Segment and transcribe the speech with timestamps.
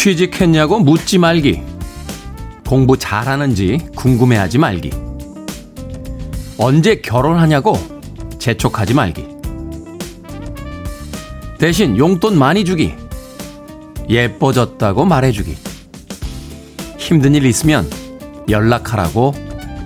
[0.00, 1.60] 취직했냐고 묻지 말기.
[2.66, 4.90] 공부 잘하는지 궁금해하지 말기.
[6.56, 7.74] 언제 결혼하냐고
[8.38, 9.26] 재촉하지 말기.
[11.58, 12.94] 대신 용돈 많이 주기.
[14.08, 15.54] 예뻐졌다고 말해주기.
[16.96, 17.86] 힘든 일 있으면
[18.48, 19.34] 연락하라고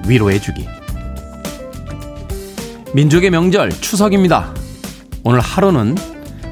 [0.06, 0.64] 위로해주기.
[2.92, 4.55] 민족의 명절 추석입니다.
[5.24, 5.96] 오늘 하루는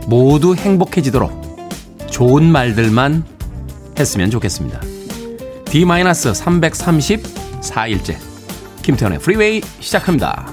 [0.09, 3.32] 모두 행복해지도록 좋은 말들만
[4.03, 4.81] 했으면 좋겠습니다.
[5.67, 8.17] D-334일째
[8.83, 10.53] 김태현의 프리웨이 시작합니다.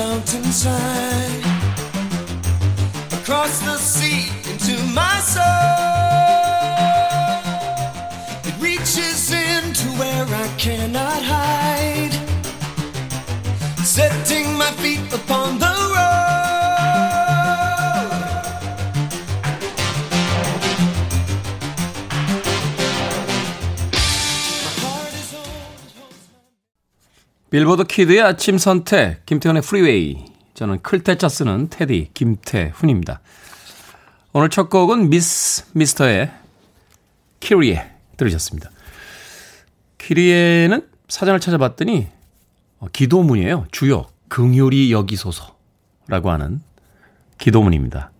[0.00, 1.44] mountainside
[3.12, 5.69] across the sea into my soul.
[10.60, 12.12] Cannot hide,
[13.82, 15.70] setting my feet upon the
[27.50, 30.24] 빌보드 키드의 아침 선택, 김태훈의 프리웨이.
[30.54, 33.20] 저는 클 태 자 쓰는 테디, 김태훈입니다.
[34.34, 36.30] 오늘 첫 곡은 미스, 미스터의
[37.40, 38.70] 키리에 들으셨습니다.
[40.00, 42.08] 키리에는 사전을 찾아봤더니
[42.78, 43.66] 어, 기도문이에요.
[43.70, 46.62] 주여, 긍휼히 여기소서라고 하는
[47.38, 48.10] 기도문입니다.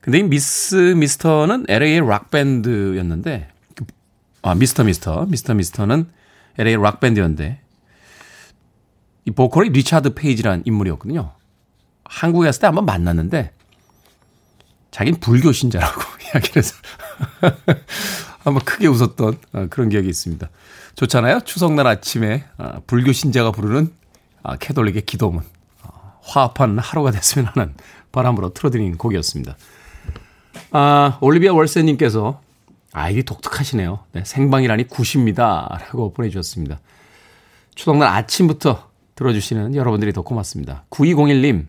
[0.00, 3.48] 근데 이 미스, 미스터는 LA의 락 밴드였는데,
[4.42, 6.10] 아, 미스터, 미스터, 미스터, 미스터는
[6.56, 7.60] LA의 락밴드였는데,
[9.26, 11.32] 이 보컬이 리차드 페이지라는 인물이었거든요.
[12.04, 13.52] 한국에 갔을 때 한번 만났는데
[14.90, 16.00] 자기는 불교 신자라고
[16.34, 16.74] 이야기를 해서
[18.42, 20.48] 한번 크게 웃었던 어, 그런 기억이 있습니다.
[20.94, 21.40] 좋잖아요.
[21.44, 23.92] 추석날 아침에 어, 불교 신자가 부르는
[24.42, 25.42] 아, 캐톨릭의 기도문.
[25.82, 27.74] 어, 화합한 하루가 됐으면 하는
[28.12, 29.56] 바람으로 틀어드린 곡이었습니다.
[30.72, 32.40] 아, 올리비아 월세님께서
[32.92, 34.00] 아, 이게 독특하시네요.
[34.12, 35.78] 네, 생방이라니 good입니다.
[35.80, 36.80] 라고 보내주셨습니다.
[37.74, 40.84] 추석날 아침부터 들어주시는 여러분들이 더 고맙습니다.
[40.90, 41.66] 9201님,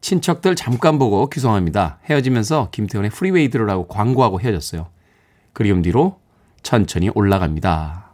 [0.00, 1.98] 친척들 잠깐 보고 귀성합니다.
[2.08, 4.88] 헤어지면서 김태훈의 프리웨이 들으라고 광고하고 헤어졌어요.
[5.56, 6.20] 그리움 뒤로
[6.62, 8.10] 천천히 올라갑니다.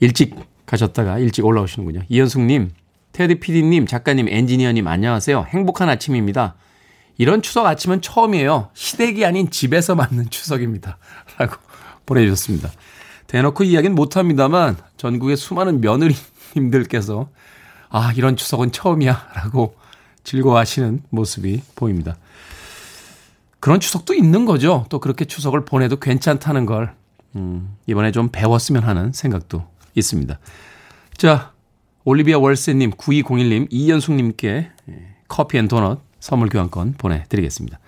[0.00, 0.34] 일찍
[0.64, 2.04] 가셨다가 일찍 올라오시는군요.
[2.08, 2.70] 이현숙님,
[3.12, 5.44] 테디 PD님, 작가님, 엔지니어님, 안녕하세요.
[5.46, 6.54] 행복한 아침입니다.
[7.18, 8.70] 이런 추석 아침은 처음이에요.
[8.72, 10.96] 시댁이 아닌 집에서 맞는 추석입니다.
[11.36, 11.56] 라고
[12.06, 12.70] 보내주셨습니다.
[13.26, 16.14] 대놓고 이야기는 못합니다만 전국의 수많은 며느리
[16.56, 17.28] 님들께서
[17.90, 19.32] 아, 이런 추석은 처음이야.
[19.34, 19.76] 라고
[20.24, 22.16] 즐거워하시는 모습이 보입니다.
[23.60, 24.86] 그런 추석도 있는 거죠.
[24.88, 26.94] 또 그렇게 추석을 보내도 괜찮다는 걸,
[27.36, 30.38] 음, 이번에 좀 배웠으면 하는 생각도 있습니다.
[31.16, 31.52] 자,
[32.04, 37.78] 올리비아 월세님, 9201님, 이연숙님께 예, 커피 and 도넛 선물 교환권 보내드리겠습니다.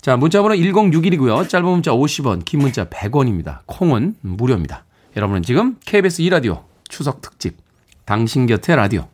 [0.00, 1.48] 자, 문자번호 1061이고요.
[1.48, 3.60] 짧은 문자 50원, 긴 문자 100원입니다.
[3.66, 4.84] 콩은 무료입니다.
[5.16, 7.56] 여러분은 지금 KBS 2라디오 추석 특집
[8.04, 9.08] 당신 곁에 라디오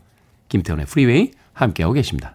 [0.48, 2.34] 김태훈의 프리웨이 함께하고 계십니다.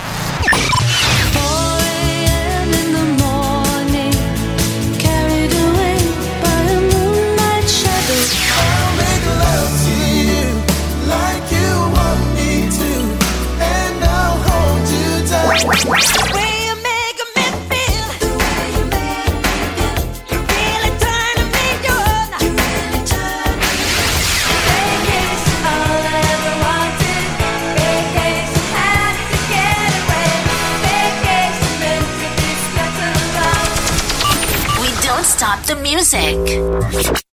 [35.73, 37.30] the music.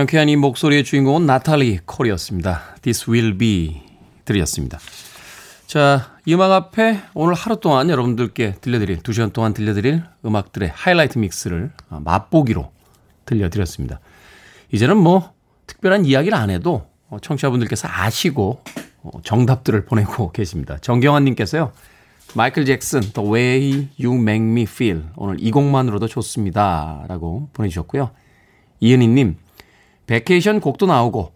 [0.00, 2.76] 경쾌한 이 목소리의 주인공은 나탈리 콜이었습니다.
[2.80, 3.82] This will be
[4.24, 4.78] 들이었습니다.
[5.66, 11.72] 자, 이 음악 앞에 오늘 하루 동안 여러분들께 들려드릴, 2시간 동안 들려드릴 음악들의 하이라이트 믹스를
[11.90, 12.72] 아, 맛보기로
[13.26, 14.00] 들려드렸습니다.
[14.72, 15.34] 이제는 뭐
[15.66, 16.86] 특별한 이야기를 안 해도
[17.20, 18.64] 청취자분들께서 아시고
[19.22, 20.78] 정답들을 보내고 계십니다.
[20.80, 21.72] 정경환 님께서요.
[22.34, 25.04] 마이클 잭슨, The Way You Make Me Feel.
[25.16, 27.04] 오늘 이 곡만으로도 좋습니다.
[27.06, 28.12] 라고 보내주셨고요.
[28.80, 29.36] 이은희님,
[30.10, 31.32] Vacation 곡도 나오고,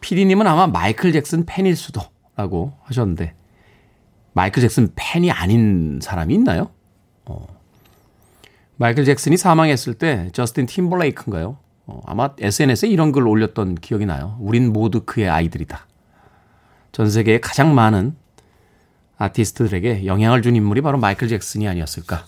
[0.00, 2.00] 피디님은 아마 마이클 잭슨 팬일 수도.
[2.34, 3.34] 라고 하셨는데,
[4.32, 6.70] 마이클 잭슨 팬이 아닌 사람이 있나요?
[7.26, 7.46] 어.
[8.76, 11.58] 마이클 잭슨이 사망했을 때, 저스틴 팀벌레이크인가요?
[11.84, 14.38] 어, 아마 SNS에 이런 글 올렸던 기억이 나요.
[14.40, 15.86] 우린 모두 그의 아이들이다.
[16.92, 18.16] 전 세계에 가장 많은
[19.18, 22.24] 아티스트들에게 영향을 준 인물이 바로 마이클 잭슨이 아니었을까?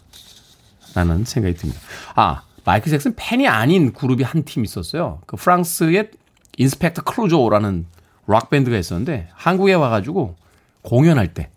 [0.94, 1.80] 라는 생각이 듭니다.
[2.14, 5.20] 아, 마이클 잭슨 팬이 아닌 그룹이 한 팀 있었어요.
[5.26, 6.10] 그 프랑스의
[6.56, 7.86] 인스펙터 클루조라는
[8.26, 10.36] 락 밴드가 있었는데 한국에 와가지고
[10.82, 11.50] 공연할 때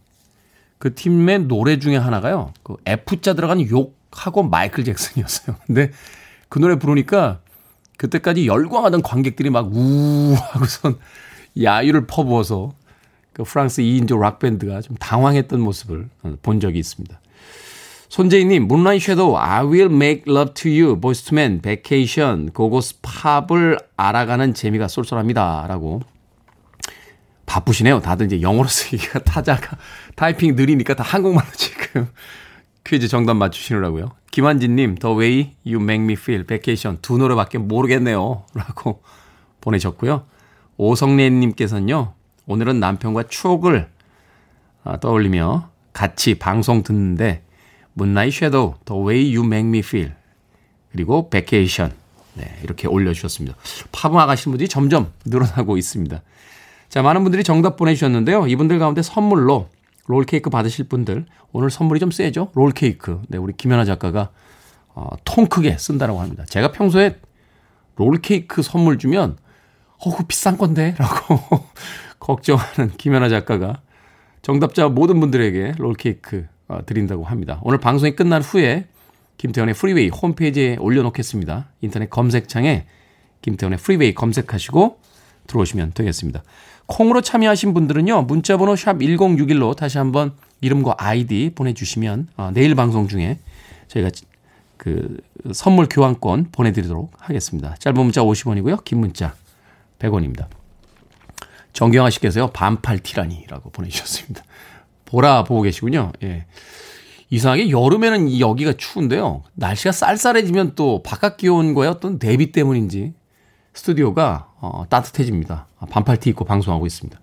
[0.79, 2.53] 그 팀의 노래 중에 하나가요.
[2.63, 5.55] 그 F자 들어간 욕하고 마이클 잭슨이었어요.
[5.65, 5.91] 근데
[6.49, 7.39] 그 노래 부르니까
[7.97, 10.99] 그때까지 열광하던 관객들이 막 우우 하고선
[11.61, 12.73] 야유를 퍼부어서
[13.33, 16.09] 그 프랑스 2인조 락 밴드가 좀 당황했던 모습을
[16.43, 17.19] 본 적이 있습니다.
[18.09, 18.67] 손재희님,
[18.99, 25.65] Shadow, I will make love to you, 보이스 투맨, Vacation, 고고스 팝을 알아가는 재미가 쏠쏠합니다.
[25.67, 26.01] 라고.
[27.45, 28.01] 바쁘시네요.
[28.01, 29.77] 다들 이제 영어로 쓰기가 타자가
[30.15, 32.07] 타이핑 느리니까 다 한국말로 지금
[32.85, 34.11] 퀴즈 정답 맞추시느라고요.
[34.31, 38.43] 김한진님, The way you make me feel, Vacation 두 노래밖에 모르겠네요.
[38.53, 39.01] 라고
[39.61, 40.25] 보내셨고요.
[40.77, 42.13] 오성래님께서는요,
[42.45, 43.89] 오늘은 남편과 추억을
[44.83, 47.43] 아, 떠올리며 같이 방송 듣는데
[47.97, 50.13] Moonlight Shadow, The Way You Make Me Feel
[50.91, 51.91] 그리고 Vacation
[52.35, 53.57] 네, 이렇게 올려주셨습니다.
[53.91, 56.21] 팝붕 하신 분들이 점점 늘어나고 있습니다.
[56.89, 58.45] 자, 많은 분들이 정답 보내주셨는데요.
[58.45, 59.69] 이분들 가운데 선물로
[60.05, 62.51] 롤케이크 받으실 분들 오늘 선물이 좀 세죠?
[62.53, 63.19] 롤케이크.
[63.29, 64.29] 네, 우리 김연아 작가가
[64.93, 66.45] 어, 통 크게 쓴다라고 합니다.
[66.47, 67.19] 제가 평소에
[67.95, 69.37] 롤케이크 선물 주면
[69.97, 70.93] 어, 그 비싼 건데?
[70.99, 71.39] 라고
[72.19, 73.81] 걱정하는 김연아 작가가
[74.43, 77.59] 정답자 모든 분들에게 롤케이크 어, 드린다고 합니다.
[77.63, 78.85] 오늘 방송이 끝난 후에
[79.37, 81.67] 김태훈의 프리웨이 홈페이지에 올려놓겠습니다.
[81.81, 82.85] 인터넷 검색창에
[83.41, 84.99] 김태훈의 프리웨이 검색하시고
[85.47, 86.43] 들어오시면 되겠습니다.
[86.87, 88.23] 콩으로 참여하신 분들은요.
[88.23, 93.39] 문자번호 샵 1061로 다시 한번 이름과 아이디 보내주시면 어, 내일 방송 중에
[93.87, 94.09] 저희가
[94.77, 95.17] 그
[95.53, 97.75] 선물 교환권 보내드리도록 하겠습니다.
[97.75, 98.83] 짧은 문자 50원이고요.
[98.83, 99.35] 긴 문자
[99.99, 100.47] 100원입니다.
[101.73, 104.43] 정경아 씨께서요, 반팔 티라니라고 보내주셨습니다.
[105.07, 106.11] 보라 보고 계시군요.
[106.23, 106.45] 예.
[107.29, 109.43] 이상하게 여름에는 여기가 추운데요.
[109.55, 113.13] 날씨가 쌀쌀해지면 또 바깥 기온과의 어떤 대비 때문인지
[113.73, 115.67] 스튜디오가 어, 따뜻해집니다.
[115.89, 117.19] 반팔 티 입고 방송하고 있습니다.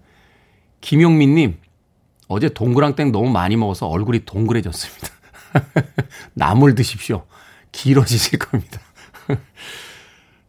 [0.80, 1.56] 김용민님,
[2.28, 5.08] 어제 동그랑땡 너무 많이 먹어서 얼굴이 동그래졌습니다.
[6.34, 7.24] 나물 드십시오.
[7.72, 8.80] 길어지실 겁니다.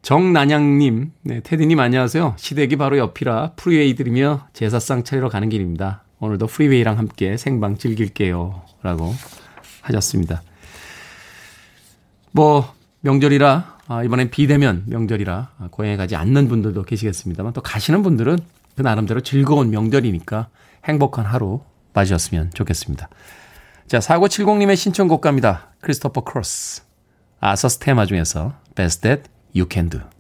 [0.02, 2.36] 정난양님, 네, 테디님 안녕하세요.
[2.38, 6.05] 시댁이 바로 옆이라 프리웨이 들으며 제사상 차리러 가는 길입니다.
[6.20, 8.62] 오늘도 프리웨이랑 함께 생방 즐길게요.
[8.82, 9.14] 라고
[9.82, 10.42] 하셨습니다.
[12.32, 18.38] 뭐, 명절이라, 아, 이번엔 비대면 명절이라 아, 고향에 가지 않는 분들도 계시겠습니다만 또 가시는 분들은
[18.76, 20.50] 그 나름대로 즐거운 명절이니까
[20.86, 21.62] 행복한 하루
[21.94, 23.10] 맞으셨으면 좋겠습니다.
[23.88, 25.70] 자, 4970님의 신청곡 갑니다.
[25.82, 26.84] 크리스토퍼 크로스.
[27.40, 30.15] 아서스 테마 중에서 Best That you can do.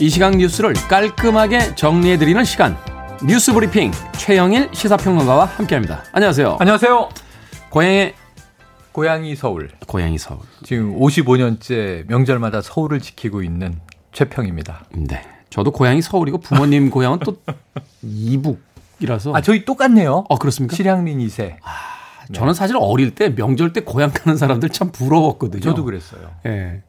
[0.00, 2.74] 이 시각 뉴스를 깔끔하게 정리해드리는 시간.
[3.26, 6.04] 뉴스 브리핑 최영일 시사평론가와 함께합니다.
[6.12, 6.56] 안녕하세요.
[6.58, 7.08] 안녕하세요.
[7.68, 8.14] 고향의
[8.92, 9.68] 고양이 서울.
[9.86, 10.40] 고양이 서울.
[10.64, 13.78] 지금 55년째 명절마다 서울을 지키고 있는
[14.12, 14.86] 최평입니다.
[14.92, 15.22] 네.
[15.50, 17.36] 저도 고향이 서울이고 부모님 고향은 또
[18.02, 19.34] 이북이라서.
[19.34, 20.24] 아, 저희 똑같네요.
[20.30, 20.76] 어, 그렇습니까?
[20.76, 21.56] 실향민 2세.
[21.62, 25.60] 아, 저는 사실 어릴 때 명절 때 고향 가는 사람들 참 부러웠거든요.
[25.60, 26.30] 저도 그랬어요.
[26.46, 26.82] 예.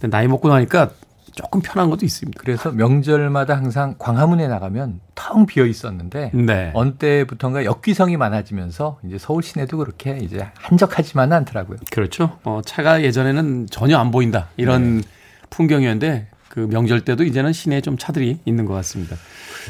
[0.00, 0.90] 근데 나이 먹고 나니까
[1.34, 2.40] 조금 편한 것도 있습니다.
[2.40, 6.72] 그래서 명절마다 항상 광화문에 나가면 텅 비어 있었는데 네.
[6.98, 11.78] 때부터인가 역귀성이 많아지면서 이제 서울 시내도 그렇게 이제 한적하지만은 않더라고요.
[11.90, 12.38] 그렇죠.
[12.44, 15.02] 어, 차가 예전에는 전혀 안 보인다 이런 네.
[15.50, 19.16] 풍경이었는데 그 명절 때도 이제는 시내에 좀 차들이 있는 것 같습니다.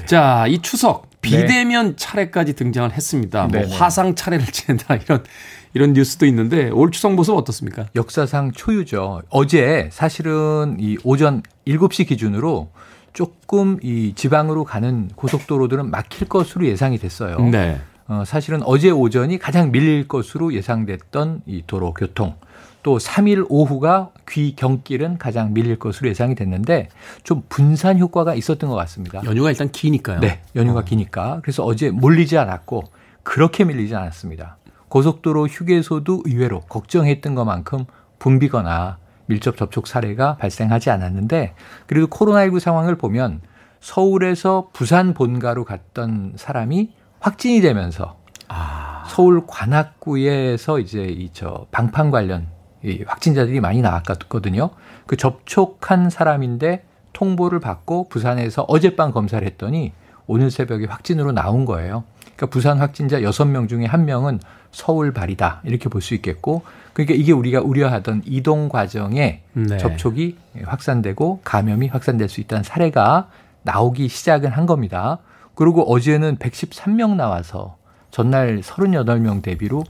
[0.07, 3.47] 자, 이 추석 비대면 차례까지 등장을 했습니다.
[3.47, 3.77] 뭐 네.
[3.77, 5.23] 화상 차례를 지낸다 이런
[5.73, 7.87] 이런 뉴스도 있는데 올 추석 모습 어떻습니까?
[7.95, 9.23] 역사상 초유죠.
[9.31, 12.71] 어제 사실은 이 오전 7시 기준으로
[13.13, 17.39] 조금 이 지방으로 가는 고속도로들은 막힐 것으로 예상이 됐어요.
[17.51, 17.81] 네.
[18.09, 22.35] 어, 사실은 어제 오전이 가장 밀릴 것으로 예상됐던 이 도로 교통.
[22.83, 26.89] 또 3일 오후가 귀 경길은 가장 밀릴 것으로 예상이 됐는데
[27.23, 29.23] 좀 분산 효과가 있었던 것 같습니다.
[29.25, 30.21] 연휴가 일단 기니까요.
[30.21, 31.41] 네, 연휴가 기니까.
[31.43, 32.85] 그래서 어제 몰리지 않았고
[33.23, 34.57] 그렇게 밀리지 않았습니다.
[34.91, 37.87] 고속도로 휴게소도 의외로 걱정했던 것만큼
[38.19, 41.55] 붐비거나 밀접 접촉 사례가 발생하지 않았는데
[41.87, 43.41] 그래도 코로나19 상황을 보면
[43.81, 48.19] 서울에서 부산 본가로 갔던 사람이 확진이 되면서
[48.49, 52.49] 아, 서울 관악구에서 이제 이 저 방판 관련
[52.83, 54.71] 이 확진자들이 많이 나왔거든요.
[55.07, 59.93] 그 접촉한 사람인데 통보를 받고 부산에서 어젯밤 검사를 했더니
[60.27, 62.05] 오늘 새벽에 확진으로 나온 거예요.
[62.41, 64.41] 그러니까 부산 확진자 6명 중에 1명은
[64.73, 65.61] 서울 발이다.
[65.65, 66.63] 이렇게 볼 수 있겠고
[66.95, 69.77] 그러니까 이게 우리가 우려하던 이동 과정에 네.
[69.77, 73.29] 접촉이 확산되고 감염이 확산될 수 있다는 사례가
[73.63, 75.19] 나오기 시작은 한 겁니다.
[75.55, 77.77] 그리고 어제는 113명 나와서
[78.11, 79.85] 전날 38명 대비로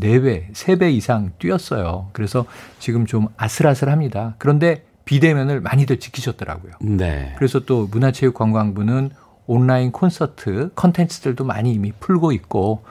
[0.00, 2.08] 4배, 3배 이상 뛰었어요.
[2.12, 2.46] 그래서
[2.78, 4.36] 지금 좀 아슬아슬합니다.
[4.38, 6.72] 그런데 비대면을 많이들 지키셨더라고요.
[6.80, 7.34] 네.
[7.36, 9.10] 그래서 또 문화체육관광부는
[9.50, 12.84] 온라인 콘서트 컨텐츠들도 많이 이미 풀고 있고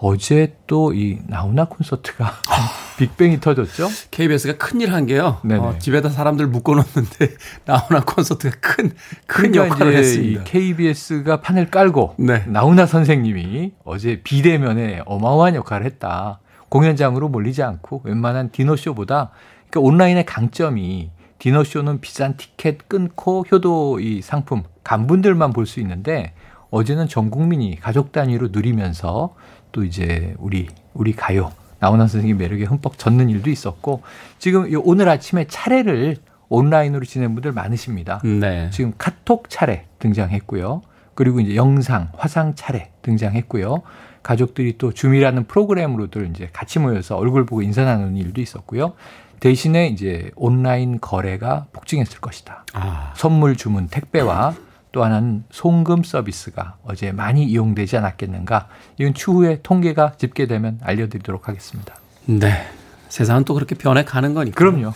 [0.00, 2.32] 어제 또 이 나훈아 콘서트가
[2.98, 3.88] 빅뱅이 터졌죠?
[4.10, 5.38] KBS가 큰일 한 게요.
[5.48, 7.34] 어, 집에다 사람들 묶어놓는데
[7.66, 8.88] 나훈아 콘서트가 큰,
[9.28, 10.40] 큰 그러니까 역할을 했습니다.
[10.42, 12.44] 이 KBS가 판을 깔고 네.
[12.48, 16.40] 나훈아 선생님이 어제 비대면에 어마어마한 역할을 했다.
[16.68, 19.30] 공연장으로 몰리지 않고 웬만한 디너쇼보다
[19.70, 26.32] 그러니까 온라인의 강점이 디너쇼는 비싼 티켓 끊고 효도 이 상품 간분들만 볼 수 있는데
[26.70, 29.34] 어제는 전 국민이 가족 단위로 누리면서
[29.72, 34.02] 또 이제 우리 우리 가요 나훈아 선생님 매력에 흠뻑 젖는 일도 있었고
[34.38, 36.16] 지금 이 오늘 아침에 차례를
[36.48, 38.20] 온라인으로 지낸 분들 많으십니다.
[38.24, 38.68] 네.
[38.70, 40.82] 지금 카톡 차례 등장했고요.
[41.14, 43.82] 그리고 이제 영상, 화상 차례 등장했고요.
[44.22, 48.92] 가족들이 또 줌이라는 프로그램으로들 이제 같이 모여서 얼굴 보고 인사 나누는 일도 있었고요.
[49.40, 52.64] 대신에 이제 온라인 거래가 폭증했을 것이다.
[52.74, 54.54] 아, 선물 주문 택배와
[54.92, 58.68] 또 하나는 송금 서비스가 어제 많이 이용되지 않았겠는가.
[58.98, 61.96] 이건 추후에 통계가 집계되면 알려드리도록 하겠습니다.
[62.26, 62.66] 네.
[63.08, 64.54] 세상은 또 그렇게 변해가는 거니까.
[64.54, 64.92] 그럼요.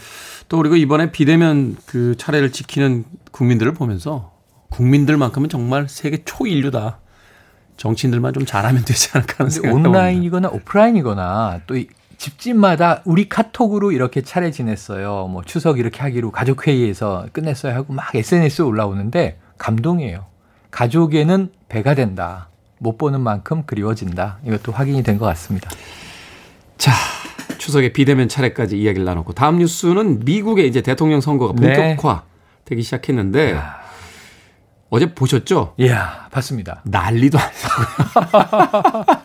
[0.48, 4.32] 또 그리고 이번에 비대면 그 차례를 지키는 국민들을 보면서
[4.70, 6.98] 국민들만큼은 정말 세계 초인류다.
[7.76, 9.74] 정치인들만 좀 잘하면 되지 않을까 하는 생각이.
[9.74, 15.28] 온라인이거나 오프라인이거나 또이 집집마다 우리 카톡으로 이렇게 차례 지냈어요.
[15.28, 20.26] 뭐 추석 이렇게 하기로 가족 회의에서 끝냈어요 하고 막 SNS에 올라오는데 감동이에요.
[20.70, 22.48] 가족에는 배가 된다.
[22.78, 24.38] 못 보는 만큼 그리워진다.
[24.44, 25.70] 이것도 확인이 된 것 같습니다.
[26.76, 26.92] 자,
[27.58, 31.96] 추석에 비대면 차례까지 이야기를 나눴고 다음 뉴스는 미국의 이제 대통령 선거가 네.
[31.96, 33.58] 본격화되기 시작했는데
[34.90, 35.74] 어제 보셨죠?
[35.78, 36.82] 이야, 봤습니다.
[36.84, 39.04] 난리도 아니고.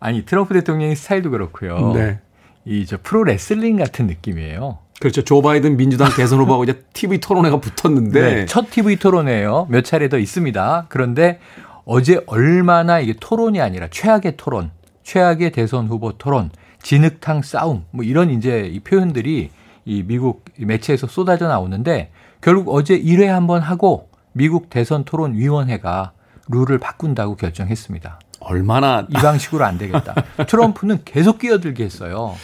[0.00, 1.92] 아니 트럼프 대통령의 스타일도 그렇고요.
[1.94, 2.20] 네.
[2.64, 4.78] 이저 프로 레슬링 같은 느낌이에요.
[5.00, 5.22] 그렇죠.
[5.22, 9.66] 조 바이든 민주당 대선 후보하고 이제 TV 토론회가 붙었는데 네, 첫 TV 토론회예요.
[9.68, 10.86] 몇 차례 더 있습니다.
[10.88, 11.38] 그런데
[11.84, 14.70] 어제 얼마나 이게 토론이 아니라 최악의 토론,
[15.02, 16.50] 최악의 대선 후보 토론,
[16.82, 19.50] 진흙탕 싸움 뭐 이런 이제 이 표현들이
[19.84, 22.10] 이 미국 매체에서 쏟아져 나오는데
[22.40, 26.12] 결국 어제 1회 한번 하고 미국 대선 토론 위원회가
[26.48, 28.20] 룰을 바꾼다고 결정했습니다.
[28.40, 30.14] 얼마나 이 방식으로 안 되겠다.
[30.46, 32.34] 트럼프는 계속 끼어들게 했어요.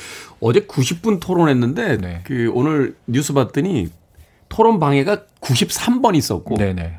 [0.42, 2.20] 어제 90분 토론했는데 네.
[2.25, 3.90] 그 오늘 뉴스 봤더니
[4.49, 6.99] 토론 방해가 93번 있었고 네네.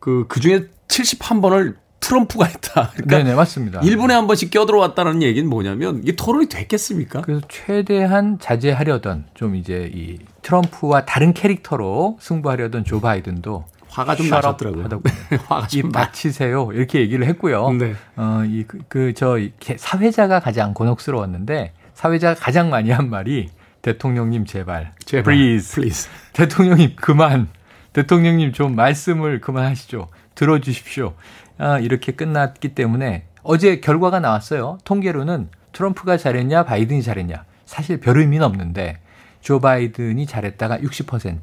[0.00, 2.90] 그 그중에 71번을 트럼프가 했다.
[2.94, 3.80] 그러니까 네네 맞습니다.
[3.80, 7.22] 1분에 한 번씩 껴들어왔다는 얘기는 뭐냐면 이게 토론이 됐겠습니까?
[7.22, 14.88] 그래서 최대한 자제하려던 좀 이제 이 트럼프와 다른 캐릭터로 승부하려던 조 바이든도 화가 좀 나셨더라고요.
[15.46, 16.00] 화가 입좀 나.
[16.00, 17.70] 맞히세요 이렇게 얘기를 했고요.
[17.70, 17.94] 네.
[18.16, 19.38] 어이그저
[19.76, 23.48] 사회자가 가장 곤혹스러웠는데 사회자가 가장 많이 한 말이
[23.82, 25.74] 대통령님 제발, 제발, please.
[25.74, 26.10] please.
[26.32, 27.48] 대통령님 그만
[27.92, 30.08] 대통령님 좀 말씀을 그만하시죠.
[30.34, 31.14] 들어주십시오.
[31.58, 34.78] 아, 이렇게 끝났기 때문에 어제 결과가 나왔어요.
[34.84, 38.98] 통계로는 트럼프가 잘했냐 바이든이 잘했냐 사실 별 의미는 없는데
[39.40, 41.38] 조 바이든이 잘했다가 60%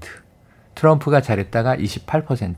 [0.76, 2.56] 트럼프가 잘했다가 28%.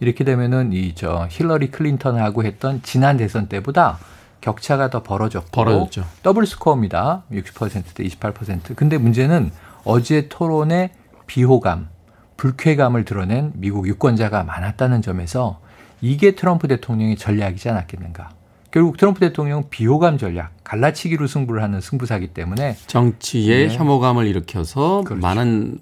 [0.00, 3.98] 이렇게 되면은 이 저 힐러리 클린턴하고 했던 지난 대선 때보다
[4.44, 6.04] 격차가 더 벌어졌고 벌어졌죠.
[6.22, 7.24] 더블 스코어입니다.
[7.32, 8.76] 60%대 28%.
[8.76, 9.50] 근데 문제는
[9.84, 10.92] 어제 토론에
[11.26, 11.88] 비호감,
[12.36, 15.60] 불쾌감을 드러낸 미국 유권자가 많았다는 점에서
[16.02, 18.32] 이게 트럼프 대통령의 전략이지 않았겠는가.
[18.70, 23.74] 결국 트럼프 대통령 비호감 전략, 갈라치기로 승부를 하는 승부사기 때문에 정치에 네.
[23.74, 25.22] 혐오감을 일으켜서 그렇죠.
[25.22, 25.78] 많은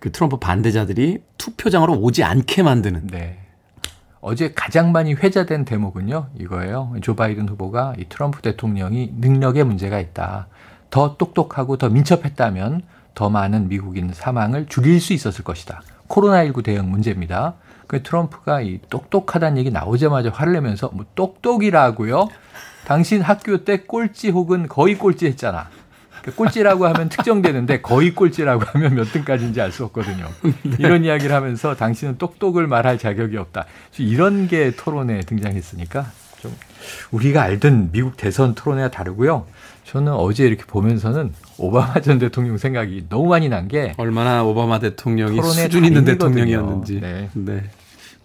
[0.00, 3.38] 그 트럼프 반대자들이 투표장으로 오지 않게 만드는 네.
[4.20, 6.94] 어제 가장 많이 회자된 대목은요, 이거예요.
[7.02, 10.48] 조 바이든 후보가 이 트럼프 대통령이 능력에 문제가 있다.
[10.90, 12.82] 더 똑똑하고 더 민첩했다면
[13.14, 15.82] 더 많은 미국인 사망을 줄일 수 있었을 것이다.
[16.08, 17.54] 코로나19 대응 문제입니다.
[17.86, 22.28] 그 트럼프가 이 똑똑하다는 얘기 나오자마자 화를 내면서 뭐 똑똑이라고요?
[22.86, 25.68] 당신 학교 때 꼴찌 혹은 거의 꼴찌 했잖아.
[26.22, 30.26] 그 꼴찌라고 하면 특정되는데 거의 꼴찌라고 하면 몇 등까지인지 알 수 없거든요.
[30.78, 33.66] 이런 이야기를 하면서 당신은 똑똑을 말할 자격이 없다.
[33.98, 36.06] 이런 게 토론에 등장했으니까
[36.40, 36.54] 좀
[37.10, 39.46] 우리가 알던 미국 대선 토론회와 다르고요.
[39.84, 45.40] 저는 어제 이렇게 보면서는 오바마 전 대통령 생각이 너무 많이 난 게 얼마나 오바마 대통령이
[45.42, 46.04] 수준 있는.
[46.04, 47.00] 대통령이었는지.
[47.00, 47.28] 네.
[47.34, 47.62] 네.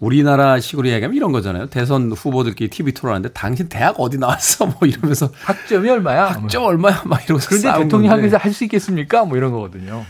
[0.04, 1.68] 우리나라 식으로 이야기하면 이런 거잖아요.
[1.68, 4.66] 대선 후보들끼리 TV 토론하는데 당신 대학 어디 나왔어?
[4.80, 6.26] 뭐 이러면서 학점이 얼마야?
[6.26, 7.04] 학점 얼마야?
[7.06, 8.38] 막 이러면서 그런데 싸운 대통령학에서 건데.
[8.38, 9.24] 할수 있겠습니까?
[9.24, 10.06] 뭐 이런 거거든요.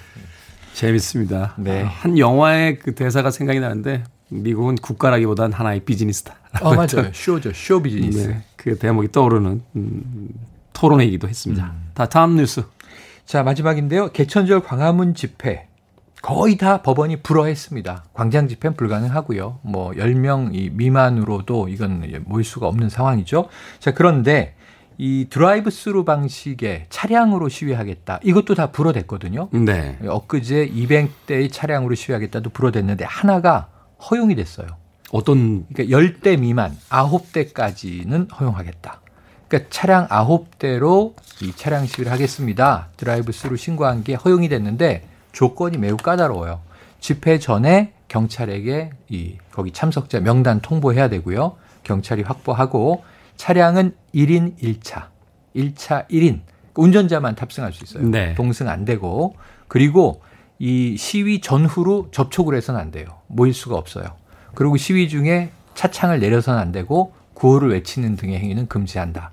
[0.74, 1.54] 재밌습니다.
[1.58, 1.84] 네.
[1.84, 6.36] 아, 한 영화의 그 대사가 생각이 나는데 미국은 국가라기보단 하나의 비즈니스다.
[6.54, 7.12] 아 맞아요.
[7.14, 7.52] 쇼죠.
[7.54, 8.28] 쇼 비즈니스.
[8.28, 10.30] 네, 그 대목이 떠오르는 음,
[10.74, 11.66] 토론회이기도 했습니다.
[11.66, 11.92] 음.
[11.94, 12.64] 다 다음 뉴스.
[13.26, 14.12] 자, 마지막인데요.
[14.12, 15.68] 개천절 광화문 집회.
[16.24, 18.06] 거의 다 법원이 불허했습니다.
[18.14, 19.60] 광장 집회는 불가능하고요.
[19.62, 23.50] 뭐 10명 이 미만으로도 이건 모일 수가 없는 상황이죠.
[23.80, 24.56] 자, 그런데
[24.98, 28.22] 이 드라이브 스루 방식의 차량으로 시위하겠다.
[28.24, 29.50] 이것도 다 불허됐거든요.
[29.52, 30.00] 네.
[30.02, 33.68] 엊그제 200대의 차량으로 시위하겠다도 불허됐는데 하나가
[34.10, 34.68] 허용이 됐어요.
[35.12, 39.02] 어떤 그러니까 10대 미만 9대까지는 허용하겠다.
[39.50, 42.88] 그러니까 차량 9대로 이 차량 시위를 하겠습니다.
[42.96, 46.62] 드라이브 스루 신고한 게 허용이 됐는데 조건이 매우 까다로워요.
[47.02, 51.58] 집회 전에 경찰에게 이 거기 참석자 명단 통보해야 되고요.
[51.84, 53.04] 경찰이 확보하고
[53.36, 55.08] 차량은 1인 1차.
[55.56, 56.42] 1차 1인.
[56.76, 58.08] 운전자만 탑승할 수 있어요.
[58.08, 58.34] 네.
[58.36, 59.36] 동승 안 되고
[59.68, 60.22] 그리고
[60.60, 63.06] 이 시위 전후로 접촉을 해서는 안 돼요.
[63.28, 64.06] 모일 수가 없어요.
[64.56, 69.32] 그리고 시위 중에 차창을 내려서는 안 되고 구호를 외치는 등의 행위는 금지한다.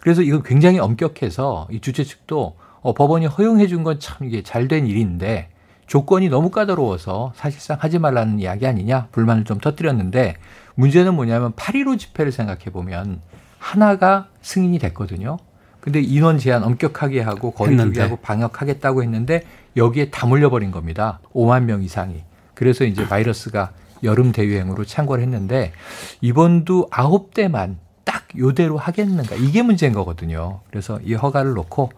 [0.00, 4.68] 그래서 이건 굉장히 엄격해서 이 주최 측도 어, 법원이 허용해 준 건 참 이게 잘
[4.68, 5.48] 된 일인데
[5.86, 10.36] 조건이 너무 까다로워서 사실상 하지 말라는 이야기 아니냐 불만을 좀 터뜨렸는데
[10.74, 13.20] 문제는 뭐냐면 8.15 집회를 생각해 보면
[13.58, 15.38] 하나가 승인이 됐거든요.
[15.80, 18.00] 근데 인원 제한 엄격하게 하고 거리두기 했는데.
[18.02, 19.42] 하고 방역하겠다고 했는데
[19.76, 21.18] 여기에 다 몰려버린 겁니다.
[21.34, 22.22] 5만 명 이상이.
[22.54, 23.72] 그래서 이제 바이러스가
[24.04, 25.72] 여름 대유행으로 창궐 했는데
[26.20, 30.60] 이번도 아홉 대만 딱 요대로 하겠는가 이게 문제인 거거든요.
[30.70, 31.90] 그래서 이 허가를 놓고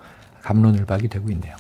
[0.45, 1.57] 감론을박이 되고 있네요.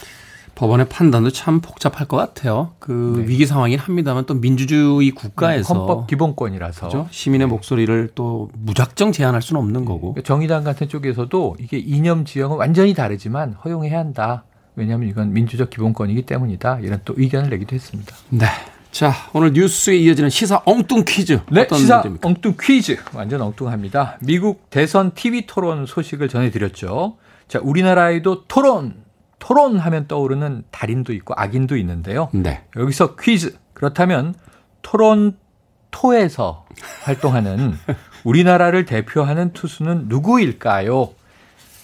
[0.55, 2.75] 법원의 판단도 참 복잡할 것 같아요.
[2.79, 3.29] 그 네.
[3.29, 7.09] 위기 상황이긴 합니다만 또 민주주의 국가에서 헌법 기본권이라서 그죠?
[7.11, 10.13] 시민의 목소리를 또 무작정 제한할 수는 없는 거고.
[10.13, 14.45] 그러니까 정의당 같은 쪽에서도 이게 이념 지형은 완전히 다르지만 허용해야 한다.
[14.77, 16.81] 왜냐하면 이건 민주적 기본권이기 때문이다.
[16.81, 18.15] 이런 또 의견을 내기도 했습니다.
[18.31, 18.47] 네.
[18.93, 21.41] 자, 오늘 뉴스에 이어지는 시사 엉뚱 퀴즈.
[21.51, 22.29] 네, 어떤 시사 문제입니까?
[22.29, 22.97] 엉뚱 퀴즈.
[23.13, 24.19] 완전 엉뚱합니다.
[24.21, 27.17] 미국 대선 TV 토론 소식을 전해드렸죠.
[27.55, 29.05] 자, 우리나라에도 토론,
[29.39, 32.29] 토론하면 떠오르는 달인도 있고 악인도 있는데요.
[32.33, 32.65] 네.
[32.75, 33.57] 여기서 퀴즈.
[33.75, 34.35] 그렇다면
[34.83, 36.67] 토론토에서
[37.05, 37.75] 활동하는
[38.25, 41.11] 우리나라를 대표하는 투수는 누구일까요?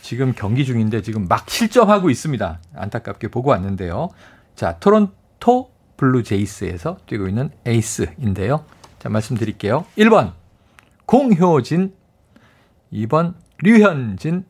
[0.03, 2.59] 지금 경기 중인데 지금 막 실점하고 있습니다.
[2.75, 4.09] 안타깝게 보고 왔는데요.
[4.57, 8.65] 자, 토론토 블루 제이스에서 뛰고 있는 에이스인데요.
[8.99, 9.87] 자, 말씀드릴게요.
[9.97, 10.33] 1번
[11.07, 11.95] 공효진,
[12.93, 14.47] 2번 류현진,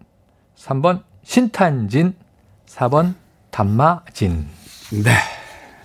[0.56, 2.14] 3번 신탄진,
[2.66, 3.14] 4번
[3.50, 4.46] 담마진.
[4.90, 5.14] 네.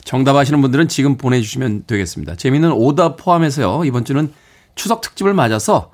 [0.03, 2.35] 정답 아시는 분들은 지금 보내주시면 되겠습니다.
[2.35, 3.85] 재미있는 오답 포함해서요.
[3.85, 4.31] 이번 주는
[4.75, 5.91] 추석 특집을 맞아서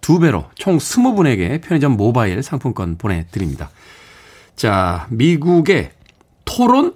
[0.00, 3.70] 두 배로 총 20분에게 편의점 모바일 상품권 보내드립니다.
[4.56, 5.92] 자, 미국의
[6.44, 6.94] 토론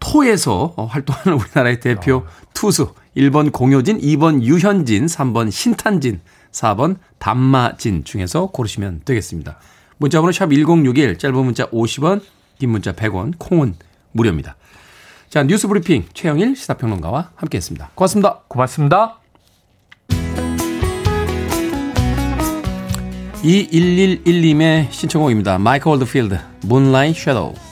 [0.00, 6.20] 토에서 활동하는 우리나라의 대표 투수 1번 공효진, 2번 유현진, 3번 신탄진,
[6.52, 9.58] 4번 담마진 중에서 고르시면 되겠습니다.
[10.00, 12.22] 문자번호 샵 1061, 짧은 문자 50원,
[12.58, 13.74] 긴 문자 100원, 콩은
[14.12, 14.56] 무료입니다.
[15.28, 17.90] 자, 뉴스 브리핑 최영일 시사평론가와 함께했습니다.
[17.94, 18.40] 고맙습니다.
[18.48, 19.18] 고맙습니다.
[23.42, 25.58] 2111님의 신청곡입니다.
[25.58, 27.69] 마이클 월드필드, Moonlight Shadow.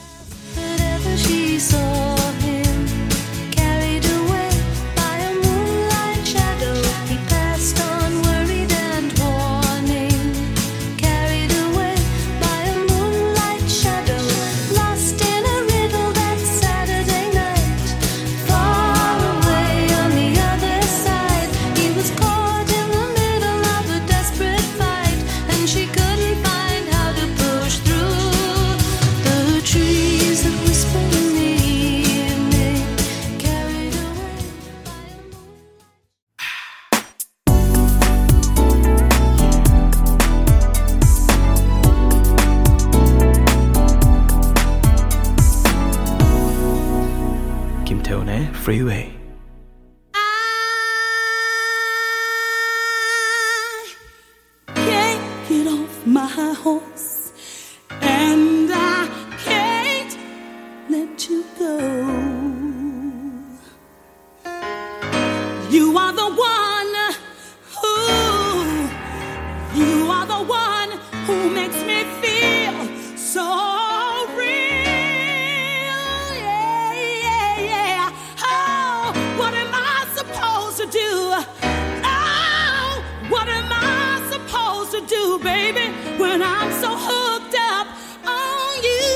[85.09, 87.87] Do, baby, when I'm so hooked up
[88.25, 89.09] on you?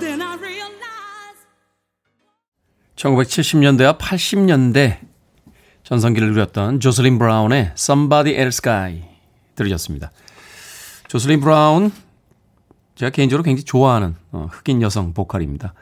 [0.00, 1.36] Then I realize.
[2.96, 4.98] 1970년대와 80년대
[5.84, 9.02] 전성기를 누렸던 조슬린 브라운의 Somebody Else Guy
[9.54, 10.10] 들으셨습니다.
[11.08, 11.92] 조슬린 브라운
[12.96, 15.74] 제가 개인적으로 굉장히 좋아하는 어, 흑인 여성 보컬입니다.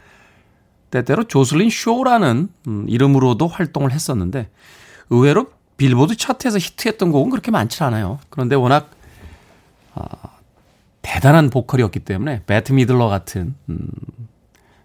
[0.91, 4.51] 때때로 조슬린 쇼라는 음, 이름으로도 활동을 했었는데
[5.11, 8.19] 의외로 빌보드 차트에서 히트했던 곡은 그렇게 많지 않아요.
[8.31, 8.91] 그런데 워낙
[9.95, 10.05] 어,
[11.03, 13.89] 대단한 보컬이었기 때문에 베트 미들러 같은 음,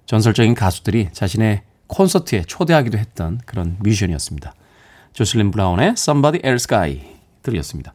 [0.05, 4.53] 전설적인 가수들이 자신의 콘서트에 초대하기도 했던 그런 뮤지션이었습니다.
[5.13, 7.01] 조슬린 브라운의 Somebody Else's Guy
[7.41, 7.93] 들으셨습니다.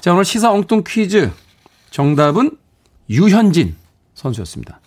[0.00, 1.30] 자, 오늘 시사 엉뚱 퀴즈
[1.90, 2.56] 정답은
[3.10, 3.76] 류현진
[4.14, 4.80] 선수였습니다.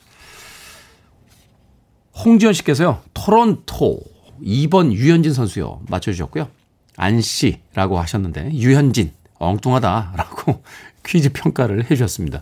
[2.24, 4.00] 홍지연 씨께서요, 토론토
[4.44, 5.82] 2번 류현진 선수요.
[5.90, 6.48] 맞춰주셨고요.
[6.97, 10.63] 안 씨라고 하셨는데, 류현진, 엉뚱하다라고
[11.06, 12.41] 퀴즈 평가를 해주셨습니다.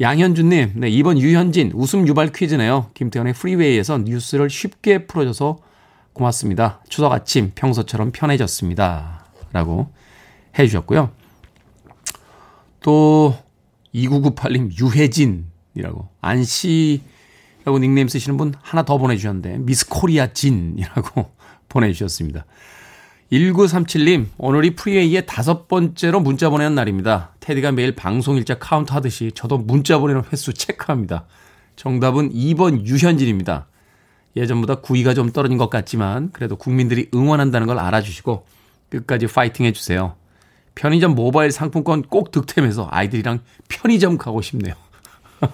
[0.00, 2.90] 양현주님, 네, 2번 류현진, 웃음 유발 퀴즈네요.
[2.94, 5.58] 김태훈의 프리웨이에서 뉴스를 쉽게 풀어줘서
[6.12, 6.80] 고맙습니다.
[6.88, 9.26] 추석 아침 평소처럼 편해졌습니다.
[9.52, 9.92] 라고
[10.58, 11.10] 해주셨고요.
[12.80, 13.36] 또,
[13.94, 16.08] 2998님, 유혜진이라고.
[16.20, 21.30] 안씨라고 닉네임 쓰시는 분 하나 더 보내주셨는데, 미스 코리아 진이라고
[21.68, 22.44] 보내주셨습니다.
[23.32, 27.30] 1937님, 오늘이 프리웨이의 다섯 번째로 문자 보내는 날입니다.
[27.40, 31.24] 테디가 매일 방송 일자 카운트 하듯이 저도 문자 보내는 횟수 체크합니다.
[31.74, 33.68] 정답은 2번 류현진입니다.
[34.36, 38.44] 예전보다 구위가 좀 떨어진 것 같지만 그래도 국민들이 응원한다는 걸 알아주시고
[38.90, 40.14] 끝까지 파이팅 해주세요.
[40.74, 44.74] 편의점 모바일 상품권 꼭 득템해서 아이들이랑 편의점 가고 싶네요.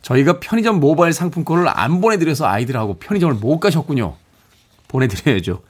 [0.00, 4.16] 저희가 편의점 모바일 상품권을 안 보내드려서 아이들하고 편의점을 못 가셨군요.
[4.88, 5.60] 보내드려야죠.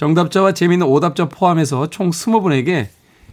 [0.00, 2.86] 정답자와 재미있는 오답자 포함해서 총 20분에게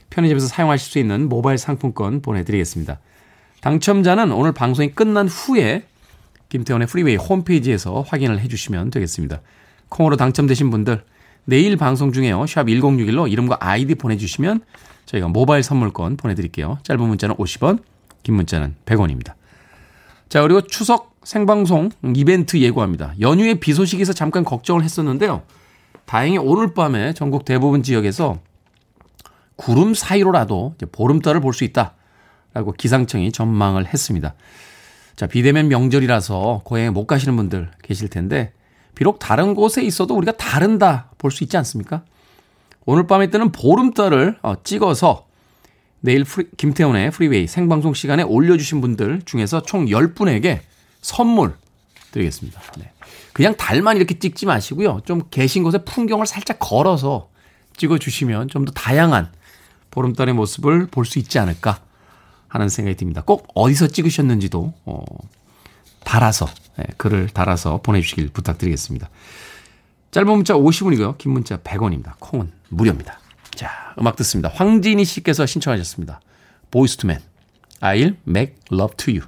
[0.09, 2.99] 편의점에서 사용하실 수 있는 모바일 상품권 보내드리겠습니다.
[3.61, 5.83] 당첨자는 오늘 방송이 끝난 후에
[6.49, 9.39] 김태훈의 프리웨이 홈페이지에서 확인을 해주시면 되겠습니다.
[9.87, 11.05] 콩으로 당첨되신 분들
[11.45, 12.45] 내일 방송 중에요.
[12.47, 14.59] 샵 1061로 이름과 아이디 보내주시면
[15.05, 16.79] 저희가 모바일 상품권 보내드릴게요.
[16.83, 17.81] 짧은 문자는 50원,
[18.23, 19.35] 긴 문자는 100원입니다.
[20.27, 23.13] 자 그리고 추석 생방송 이벤트 예고합니다.
[23.21, 25.43] 연휴에 비 있어 잠깐 걱정을 했었는데요.
[26.07, 28.39] 다행히 오늘 밤에 전국 대부분 지역에서
[29.57, 34.33] 구름 사이로라도 보름달을 볼 수 있다라고 기상청이 전망을 했습니다.
[35.17, 38.53] 자, 비대면 명절이라서 고향에 못 가시는 분들 계실 텐데
[38.95, 42.03] 비록 다른 곳에 있어도 우리가 다른다 볼 수 있지 않습니까?
[42.85, 45.27] 오늘 밤에 뜨는 보름달을 어, 찍어서
[45.99, 50.59] 내일 프리, 김태훈의 프리웨이 생방송 시간에 올려주신 분들 중에서 총 10분에게
[51.01, 51.53] 선물
[52.11, 52.61] 드리겠습니다.
[52.77, 52.91] 네.
[53.37, 55.01] 그냥 달만 이렇게 찍지 마시고요.
[55.05, 57.29] 좀 계신 곳에 풍경을 살짝 걸어서
[57.77, 59.31] 찍어주시면 좀 더 다양한
[59.91, 61.79] 보름달의 모습을 볼 수 있지 않을까
[62.47, 63.21] 하는 생각이 듭니다.
[63.23, 65.03] 꼭 어디서 찍으셨는지도 어,
[66.03, 66.47] 달아서
[66.77, 69.07] 네, 글을 달아서 보내주시길 부탁드리겠습니다.
[70.09, 71.19] 짧은 문자 50원이고요.
[71.19, 72.13] 긴 문자 100원입니다.
[72.19, 73.19] 콩은 무료입니다.
[73.53, 74.49] 자, 음악 듣습니다.
[74.53, 76.21] 황진희 씨께서 신청하셨습니다.
[76.71, 77.19] 보이스 투맨
[77.81, 79.27] I'll make love to you.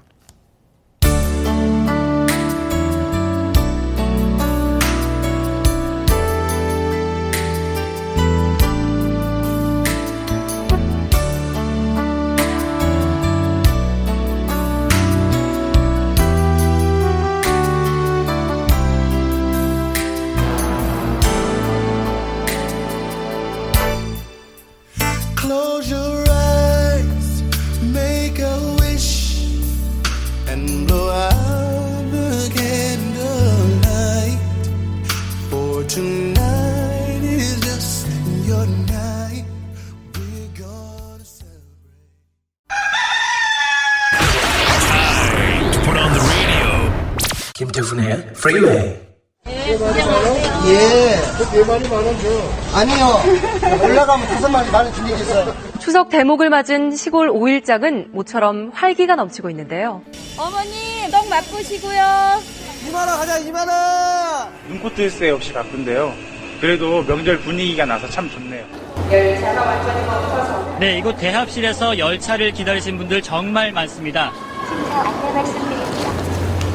[30.89, 34.39] blow out the candlelight.
[35.51, 38.07] For tonight is just
[38.47, 39.45] your night.
[40.15, 42.15] We're gonna celebrate.
[45.85, 46.69] Put on the radio.
[47.55, 49.01] 김태훈의 Freeway.
[50.67, 51.17] 예.
[51.53, 52.58] 네 마리 만원 줘.
[52.74, 53.22] 아니요.
[53.84, 55.54] 올라가면 다섯 마리 만원 준비겠어요.
[55.80, 60.02] 추석 대목을 맞은 시골 오일장은 모처럼 활기가 넘치고 있는데요.
[60.38, 62.40] 어머니, 떡 맛보시고요.
[62.88, 64.50] 2만원 가자, 2만원!
[64.70, 66.14] 눈코뜰 새 없이 바쁜데요.
[66.62, 68.66] 그래도 명절 분위기가 나서 참 좋네요.
[70.80, 74.32] 네, 이곳 대합실에서 열차를 기다리신 분들 정말 많습니다.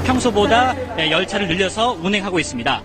[0.05, 2.83] 평소보다 네, 열차를 늘려서 운행하고 있습니다.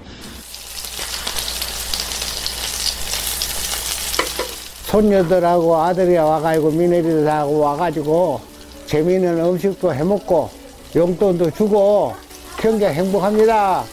[4.90, 8.42] 손녀들하고 아들이 와가지고 며느리들하고 와가지고
[8.88, 10.50] 재미있는 음식도 해먹고
[10.96, 12.16] 용돈도 주고
[12.58, 13.84] 굉장히 행복합니다.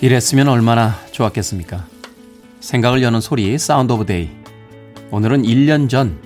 [0.00, 1.84] 이랬으면 얼마나 좋았겠습니까?
[2.60, 4.30] 생각을 여는 소리 Sound of Day.
[5.10, 6.18] 오늘은 1년 전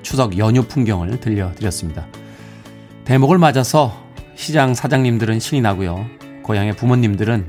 [0.00, 2.06] 추석 연휴 풍경을 들려드렸습니다.
[3.04, 3.92] 대목을 맞아서
[4.36, 6.06] 시장 사장님들은 신이 나고요.
[6.44, 7.46] 고향의 부모님들은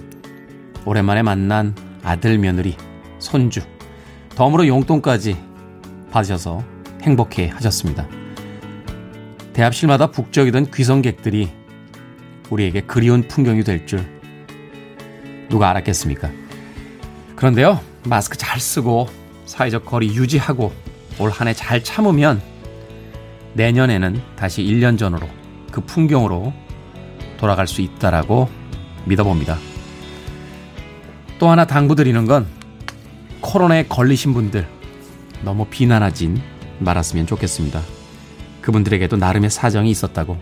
[0.86, 2.76] 오랜만에 만난 아들, 며느리,
[3.20, 3.62] 손주,
[4.36, 5.38] 덤으로 용돈까지
[6.12, 6.64] 받으셔서
[7.02, 8.08] 행복해 하셨습니다.
[9.54, 11.52] 대합실마다 북적이던 귀성객들이
[12.50, 14.06] 우리에게 그리운 풍경이 될 줄
[15.50, 16.32] 누가 알았겠습니까?
[17.36, 19.08] 그런데요, 마스크 잘 쓰고
[19.46, 20.72] 사회적 거리 유지하고
[21.20, 22.42] 올 한 해 잘 참으면
[23.54, 25.28] 내년에는 다시 1년 전으로
[25.72, 26.54] 그 풍경으로
[27.38, 28.50] 돌아갈 수 있다라고
[29.06, 29.58] 믿어봅니다.
[31.38, 32.48] 또 하나 당부드리는 건
[33.44, 34.68] 코로나에 걸리신 분들
[35.44, 36.42] 너무 비난하진
[36.80, 37.82] 말았으면 좋겠습니다.
[38.62, 40.38] 그분들에게도 나름의 사정이 있었다고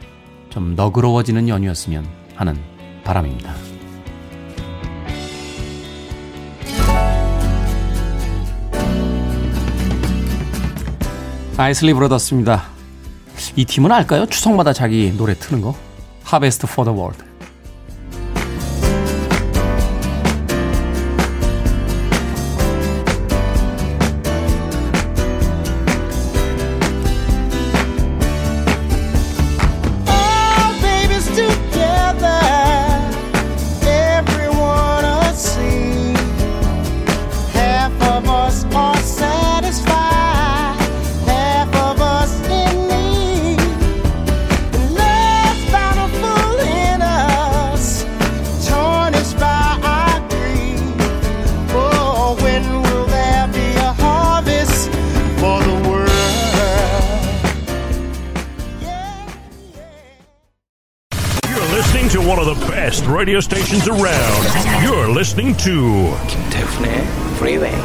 [0.50, 2.58] 좀 너그러워지는 연휴였으면 하는
[3.04, 3.54] 바람입니다.
[11.58, 12.64] 아이슬리 브로더스입니다.
[13.56, 14.28] 이 팀은 알까요?
[14.28, 15.76] 추석마다 자기 노래 트는 거.
[16.24, 17.24] The World.
[17.24, 17.31] All
[65.64, 66.92] to 김태훈의
[67.36, 67.82] Freeway.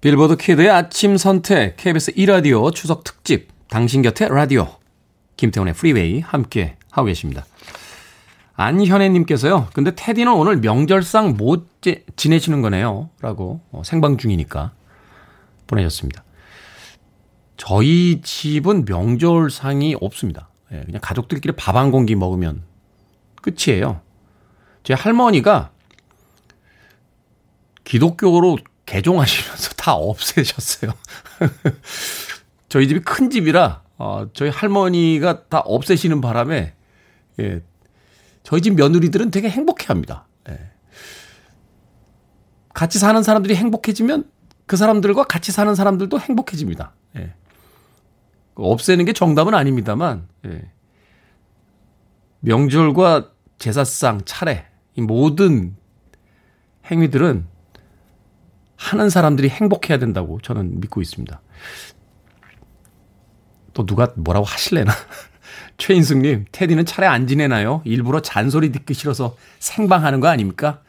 [0.00, 4.66] 빌보드 키드의 아침 선택 KBS 2라디오 추석 특집 당신 곁에 라디오
[5.36, 7.44] 김태훈의 프리웨이 함께 하고 계십니다.
[8.54, 9.68] 안현애님께서요.
[9.74, 13.10] 근데 테디는 오늘 명절상 못 지, 지내시는 거네요.
[13.20, 14.72] 라고 어, 생방 중이니까
[15.66, 16.24] 보내셨습니다.
[17.58, 20.48] 저희 집은 명절상이 없습니다.
[20.72, 22.62] 예, 그냥 가족들끼리 밥 한 공기 먹으면
[23.42, 24.00] 끝이에요.
[24.82, 25.72] 제 할머니가
[27.90, 30.92] 기독교로 개종하시면서 다 없애셨어요.
[32.68, 36.74] 저희 집이 큰 집이라 어, 저희 할머니가 다 없애시는 바람에
[37.40, 37.60] 예,
[38.44, 40.28] 저희 집 며느리들은 되게 행복해합니다.
[40.50, 40.70] 예.
[42.72, 44.30] 같이 사는 사람들이 행복해지면
[44.66, 46.92] 그 사람들과 같이 사는 사람들도 행복해집니다.
[47.16, 47.34] 예.
[48.54, 50.70] 없애는 게 정답은 아닙니다만 예.
[52.38, 55.76] 명절과 제사상, 차례 이 모든
[56.88, 57.49] 행위들은
[58.80, 61.40] 하는 사람들이 행복해야 된다고 저는 믿고 있습니다.
[63.74, 64.90] 또 누가 뭐라고 하실래나?
[65.76, 67.82] 최인숙님, 테디는 차례 안 지내나요?
[67.84, 70.80] 일부러 잔소리 듣기 싫어서 생방하는 거 아닙니까?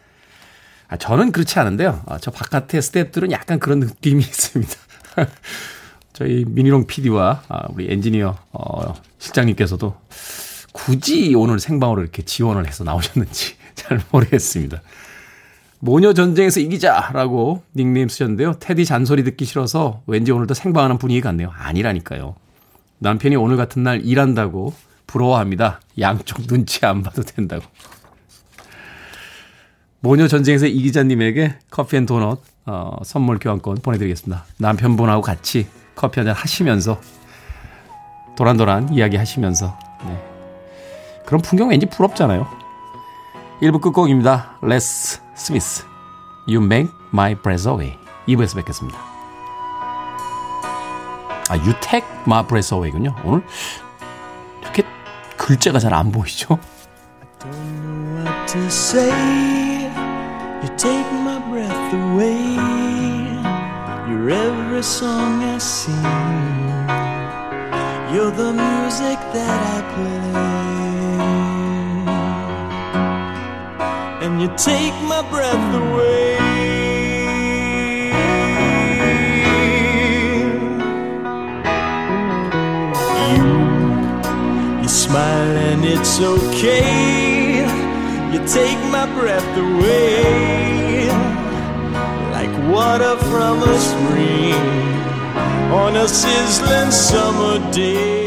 [0.88, 2.02] 아, 저는 그렇지 않은데요.
[2.08, 4.74] 아, 저 바깥의 스태프들은 약간 그런 느낌이 있습니다.
[6.14, 9.96] 저희 미니롱 PD와 아, 우리 엔지니어 어, 실장님께서도
[10.72, 14.82] 굳이 오늘 생방으로 이렇게 지원을 해서 나오셨는지 잘 모르겠습니다.
[15.84, 18.54] 모녀 전쟁에서 이기자라고 닉네임 쓰셨는데요.
[18.60, 21.52] 테디 잔소리 듣기 싫어서 왠지 오늘도 생방하는 분위기 같네요.
[21.56, 22.36] 아니라니까요.
[23.00, 24.74] 남편이 오늘 같은 날 일한다고
[25.08, 25.82] 부러워합니다.
[26.00, 27.66] 양쪽 눈치 안 봐도 된다고.
[30.02, 34.46] 모녀 전쟁에서 이기자님에게 커피 and 도넛 어, 선물 교환권 보내드리겠습니다.
[34.60, 37.02] 남편분하고 같이 커피 한잔 하시면서
[38.38, 40.24] 도란도란 이야기 하시면서 네.
[41.26, 42.61] 그런 풍경 왠지 부럽잖아요.
[43.62, 44.58] 1부 끝곡입니다.
[44.62, 45.86] 렉스 스미스
[46.48, 47.98] You Make My Breath Away
[48.28, 48.98] 2부에서 뵙겠습니다.
[51.50, 53.16] 아, You Take My Breath Away군요.
[53.24, 53.44] 오늘
[54.62, 54.84] 이렇게
[55.38, 56.58] 글자가 잘 안 보이죠?
[58.48, 59.10] to say.
[60.62, 62.58] You take my breath away.
[64.08, 65.96] You're every song I sing.
[68.14, 70.51] You're the music that I play.
[74.24, 76.38] And you take my breath away.
[83.34, 83.46] You,
[84.84, 87.66] you smile and it's okay.
[88.32, 91.10] You take my breath away
[92.32, 94.54] like water from a spring
[95.74, 98.21] on a sizzling summer day.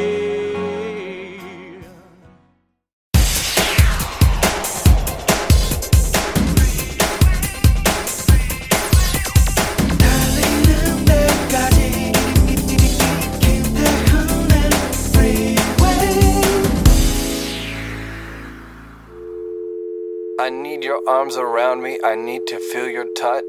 [21.07, 21.99] Arms around me.
[22.05, 23.45] I need to feel your touch.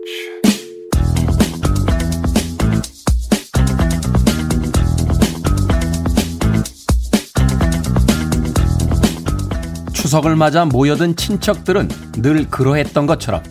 [9.94, 11.88] 추석을 맞아 모여든 친척들은
[12.18, 13.42] 늘 그러했던 것처럼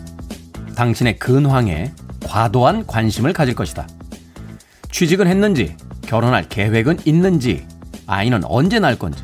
[0.75, 1.91] 당신의 근황에
[2.23, 3.87] 과도한 관심을 가질 것이다.
[4.91, 7.67] 취직은 했는지, 결혼할 계획은 있는지,
[8.07, 9.21] 아이는 언제 낳을 건지,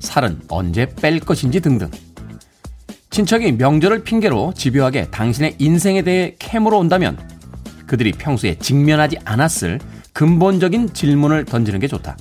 [0.00, 1.90] 살은 언제 뺄 것인지 등등.
[3.14, 7.16] 친척이 명절을 핑계로 집요하게 당신의 인생에 대해 캐물어 온다면
[7.86, 9.78] 그들이 평소에 직면하지 않았을
[10.12, 12.16] 근본적인 질문을 던지는 게 좋다.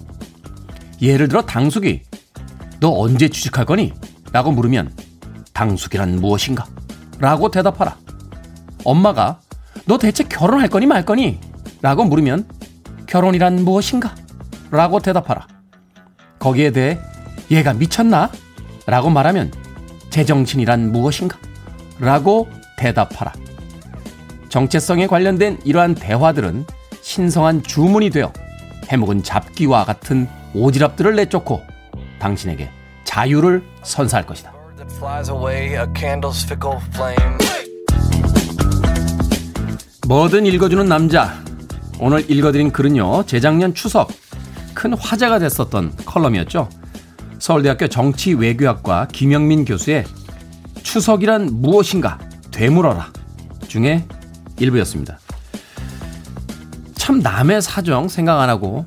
[1.01, 2.03] 예를 들어 당숙이
[2.79, 3.91] 너 언제 취직할 거니?
[4.31, 4.93] 라고 물으면
[5.53, 6.67] 당숙이란 무엇인가?
[7.17, 7.97] 라고 대답하라.
[8.83, 9.39] 엄마가
[9.87, 11.39] 너 대체 결혼할 거니 말 거니?
[11.81, 12.47] 라고 물으면
[13.07, 14.13] 결혼이란 무엇인가?
[14.69, 15.47] 라고 대답하라.
[16.37, 16.99] 거기에 대해
[17.49, 18.29] 얘가 미쳤나?
[18.85, 19.62] 라고 말하면
[20.13, 21.39] 제정신이란 무엇인가?
[21.99, 22.47] 라고
[22.77, 23.33] 대답하라.
[24.47, 26.65] 정체성에 관련된 이러한 대화들은
[27.01, 28.31] 신성한 주문이 되어
[28.89, 31.63] 해묵은 잡기와 같은 오지랖들을 내쫓고
[32.19, 32.69] 당신에게
[33.05, 34.53] 자유를 선사할 것이다.
[40.07, 41.43] 뭐든 읽어주는 남자.
[41.99, 44.11] 오늘 읽어드린 글은요, 재작년 추석
[44.75, 46.69] 큰 화제가 됐었던 컬럼이었죠.
[47.43, 50.05] 서울대학교 정치외교학과 김영민 교수의
[50.81, 52.17] 추석이란 무엇인가
[52.51, 53.11] 되물어라
[53.67, 54.07] 중에
[54.57, 55.19] 일부였습니다.
[56.95, 58.85] 참 남의 사정 생각 안 하고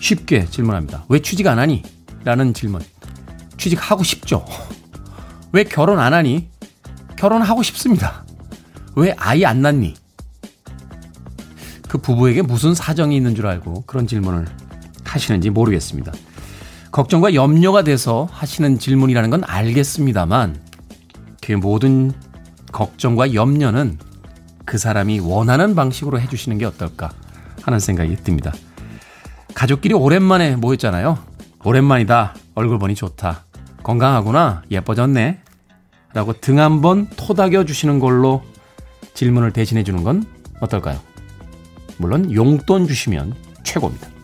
[0.00, 1.04] 쉽게 질문합니다.
[1.08, 1.84] 왜 취직 안 하니?
[2.24, 2.82] 라는 질문.
[3.56, 4.44] 취직하고 싶죠.
[5.52, 6.48] 왜 결혼 안 하니?
[7.14, 8.24] 결혼하고 싶습니다.
[8.96, 9.94] 왜 아이 안 낳니?
[11.88, 14.48] 그 부부에게 무슨 사정이 있는 줄 알고 그런 질문을
[15.04, 16.10] 하시는지 모르겠습니다.
[16.96, 20.58] 걱정과 염려가 돼서 하시는 질문이라는 건 알겠습니다만
[21.42, 22.10] 그 모든
[22.72, 23.98] 걱정과 염려는
[24.64, 27.12] 그 사람이 원하는 방식으로 해주시는 게 어떨까
[27.60, 28.50] 하는 생각이 듭니다.
[29.52, 31.18] 가족끼리 오랜만에 모였잖아요.
[31.64, 32.34] 오랜만이다.
[32.54, 33.44] 얼굴 보니 좋다.
[33.82, 34.62] 건강하구나.
[34.70, 35.40] 예뻐졌네.
[36.14, 38.42] 라고 등 한번 토닥여 주시는 걸로
[39.12, 40.24] 질문을 대신해 주는 건
[40.60, 40.98] 어떨까요?
[41.98, 43.34] 물론 용돈 주시면
[43.64, 44.15] 최고입니다.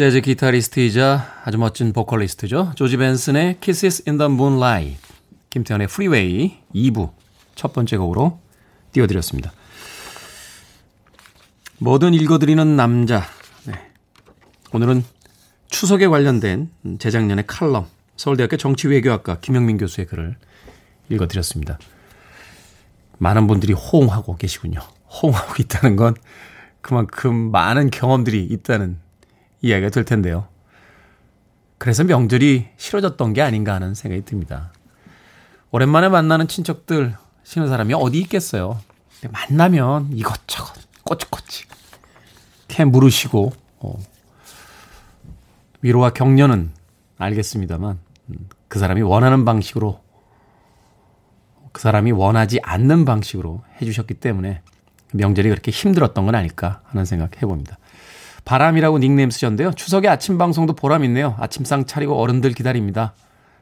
[0.00, 2.72] 재즈 기타리스트이자 아주 멋진 보컬리스트죠.
[2.74, 4.98] 조지 벤슨의 Kisses in the Moonlight,
[5.50, 7.10] 김태현의 Freeway 2부
[7.54, 8.40] 첫 번째 곡으로
[8.92, 9.52] 띄워드렸습니다.
[11.80, 13.24] 뭐든 읽어드리는 남자.
[13.66, 13.74] 네.
[14.72, 15.04] 오늘은
[15.68, 17.86] 추석에 관련된 재작년의 칼럼,
[18.16, 20.34] 서울대학교 정치외교학과 김영민 교수의 글을
[21.10, 21.78] 읽어드렸습니다.
[23.18, 24.80] 많은 분들이 호응하고 계시군요.
[25.10, 26.14] 호응하고 있다는 건
[26.80, 29.09] 그만큼 많은 경험들이 있다는
[29.62, 30.48] 이야기가 될 텐데요.
[31.78, 34.72] 그래서 명절이 싫어졌던 게 아닌가 하는 생각이 듭니다.
[35.70, 38.80] 오랜만에 만나는 친척들, 쉬는 사람이 어디 있겠어요.
[39.30, 41.64] 만나면 이것저것, 꼬치꼬치.
[42.68, 43.98] 캐 물으시고, 어,
[45.82, 46.70] 위로와 격려는
[47.18, 47.98] 알겠습니다만,
[48.28, 50.00] 음, 그 사람이 원하는 방식으로
[51.72, 54.62] 그그 사람이 원하지 않는 방식으로 해주셨기 때문에
[55.12, 57.78] 명절이 그렇게 힘들었던 건 아닐까 하는 생각 해봅니다.
[58.44, 59.72] 바람이라고 닉네임 쓰셨는데요.
[59.72, 61.36] 추석에 아침 방송도 보람 있네요.
[61.38, 63.14] 아침상 차리고 어른들 기다립니다.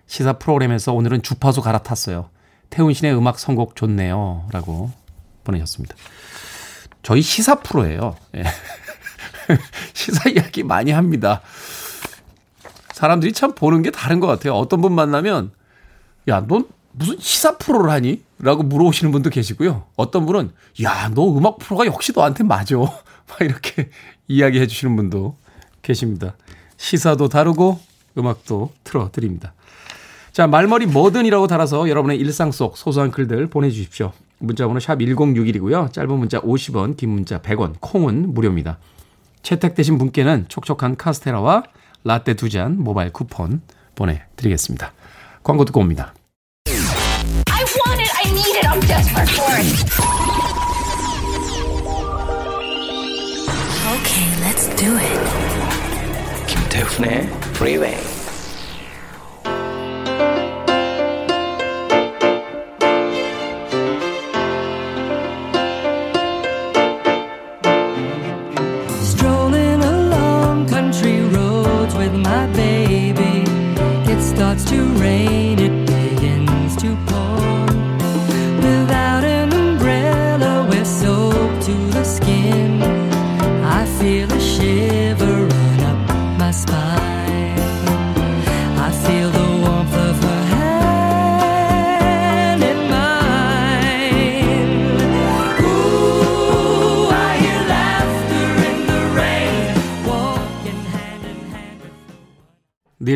[0.06, 2.30] 시사 프로그램에서 오늘은 주파수 갈아탔어요.
[2.70, 4.46] 태훈 씨의 음악 선곡 좋네요.
[4.52, 4.90] 라고
[5.44, 5.94] 보내셨습니다.
[7.02, 8.16] 저희 시사 프로예요.
[8.36, 8.44] 예.
[9.94, 11.40] 시사 이야기 많이 합니다.
[12.92, 14.54] 사람들이 참 보는 게 다른 것 같아요.
[14.54, 15.52] 어떤 분 만나면,
[16.28, 18.22] 야, 넌 무슨 시사 프로를 하니?
[18.40, 19.86] 라고 물어보시는 분도 계시고요.
[19.96, 20.52] 어떤 분은,
[20.82, 22.76] 야, 너 음악 프로가 역시 너한테 맞아.
[22.76, 23.90] 막 이렇게
[24.28, 25.36] 이야기해 주시는 분도
[25.82, 26.36] 계십니다.
[26.76, 27.80] 시사도 다르고
[28.16, 29.54] 음악도 틀어드립니다.
[30.32, 34.12] 자, 말머리 뭐든이라고 달아서 여러분의 일상 속 소소한 글들 보내주십시오.
[34.38, 35.92] 문자번호 샵 1061이고요.
[35.92, 38.78] 짧은 문자 50원, 긴 문자 100원, 콩은 무료입니다.
[39.42, 41.64] 채택되신 분께는 촉촉한 카스테라와
[42.04, 43.62] 라떼 두 잔 모바일 쿠폰
[43.96, 44.92] 보내드리겠습니다.
[45.42, 46.14] 광고 듣고 옵니다.
[54.77, 56.47] do it.
[56.47, 57.97] 김태훈의 Freeway.
[69.01, 73.43] Strolling along country roads with my baby.
[74.11, 74.75] It starts to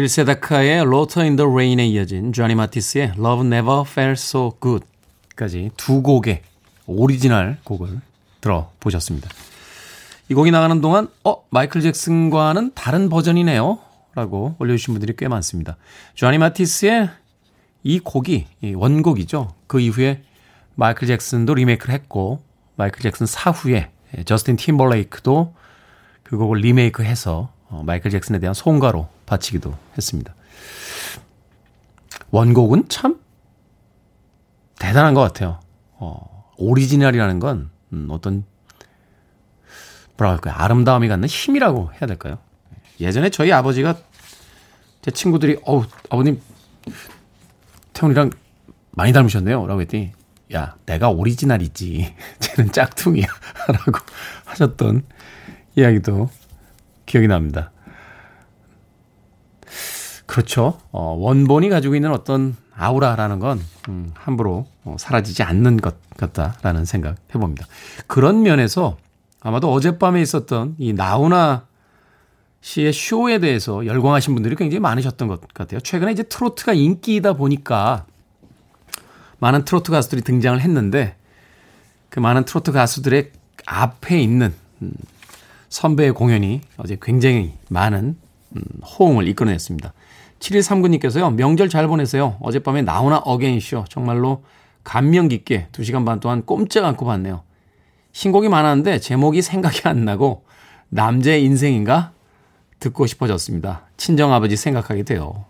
[0.03, 0.85] 닐 세다카의
[1.19, 6.43] in the Rain에 이어진 조니 마티스의 Love Never Felt So Good까지 두 곡의
[6.89, 8.01] 오리지널 곡을
[8.41, 9.31] 들어보셨습니다.
[10.29, 13.79] 이 곡이 나가는 동안 어 마이클 잭슨과는 다른 버전이네요
[14.17, 15.77] 라고 올려주신 분들이 꽤 많습니다.
[16.15, 17.09] 조니 마티스의
[17.85, 19.55] 이 곡이 이 원곡이죠.
[19.69, 20.25] 그 이후에
[20.75, 22.43] 마이클 잭슨도 리메이크를 했고
[22.75, 23.93] 마이클 잭슨 사후에
[24.25, 25.55] 저스틴 팀벌레이크도
[26.25, 30.35] 그 곡을 리메이크해서 어, 마이클 잭슨에 대한 송가로 바치기도 했습니다.
[32.31, 33.19] 원곡은 참
[34.79, 35.61] 대단한 것 같아요.
[35.95, 38.45] 어, 오리지널이라는 건 음, 어떤
[40.19, 40.55] 뭐라 할까요?
[40.57, 42.39] 아름다움이 갖는 힘이라고 해야 될까요?
[43.01, 43.97] 예전에 저희 아버지가
[45.01, 46.41] 제 친구들이 어우 아버님
[47.93, 48.31] 태훈이랑
[48.91, 49.67] 많이 닮으셨네요.
[49.67, 50.13] 라고 했더니
[50.55, 53.27] 야 내가 오리지널이지 쟤는 짝퉁이야
[53.69, 53.99] 라고
[54.45, 55.05] 하셨던
[55.75, 56.29] 이야기도
[57.07, 57.73] 기억이 납니다.
[60.33, 60.79] 그렇죠.
[60.93, 63.61] 어, 원본이 가지고 있는 어떤 아우라라는 건
[63.91, 67.67] 음, 함부로 어, 사라지지 않는 것 같다라는 생각 해봅니다.
[68.07, 68.97] 그런 면에서
[69.41, 71.67] 아마도 어젯밤에 있었던 이 나훈아
[72.63, 75.81] 씨의 쇼에 대해서 열광하신 분들이 굉장히 많으셨던 것 같아요.
[75.81, 78.07] 최근에 이제 트로트가 인기이다 보니까
[79.39, 81.15] 많은 트로트 가수들이 등장을 했는데
[82.09, 83.33] 그 많은 트로트 가수들의
[83.67, 84.93] 앞에 있는 음,
[85.69, 88.17] 선배의 공연이 어제 굉장히 많은
[88.57, 88.63] 음,
[88.99, 89.93] 호응을 이끌어냈습니다.
[90.43, 92.37] 7139님께서요, 명절 잘 보내세요.
[92.41, 93.85] 어젯밤에 나오나 어게인쇼.
[93.89, 94.43] 정말로
[94.85, 97.43] 감명 깊게 2시간 반 동안 꼼짝 않고 봤네요.
[98.13, 100.45] 신곡이 많았는데 제목이 생각이 안 나고
[100.89, 102.13] 남자의 인생인가?
[102.81, 103.87] 듣고 싶어졌습니다.
[103.97, 105.45] 친정아버지 생각하게 돼요.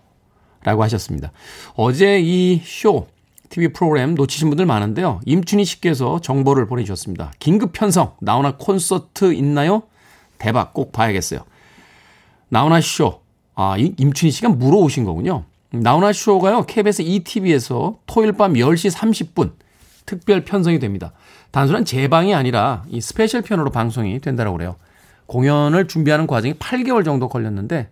[0.65, 1.33] 라고 하셨습니다.
[1.75, 3.07] 어제 이 쇼,
[3.49, 5.21] TV 프로그램 놓치신 분들 많은데요.
[5.25, 7.33] 임춘희 씨께서 정보를 보내주셨습니다.
[7.39, 9.83] 긴급 편성, 나훈아 콘서트 있나요?
[10.39, 11.41] 대박, 꼭 봐야겠어요.
[12.51, 13.22] 나훈아 쇼,
[13.55, 15.45] 아, 임춘희 씨가 물어오신 거군요.
[15.71, 19.53] 나훈아 쇼가요, KBS 2TV에서 토요일 밤 10시 30분
[20.05, 21.13] 특별 편성이 됩니다.
[21.51, 24.77] 단순한 재방이 아니라 이 스페셜 편으로 방송이 된다고 그래요.
[25.27, 27.89] 공연을 준비하는 과정이 8개월 정도 걸렸는데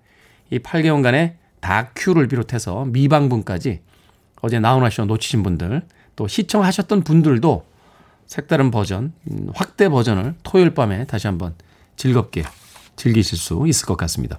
[0.50, 3.80] 이 8개월간의 다큐를 비롯해서 미방분까지
[4.42, 5.82] 어제 나훈아 쇼 놓치신 분들
[6.16, 7.64] 또 시청하셨던 분들도
[8.26, 11.54] 색다른 버전, 음, 확대 버전을 토요일 밤에 다시 한번
[11.96, 12.44] 즐겁게
[12.96, 14.38] 즐기실 수 있을 것 같습니다.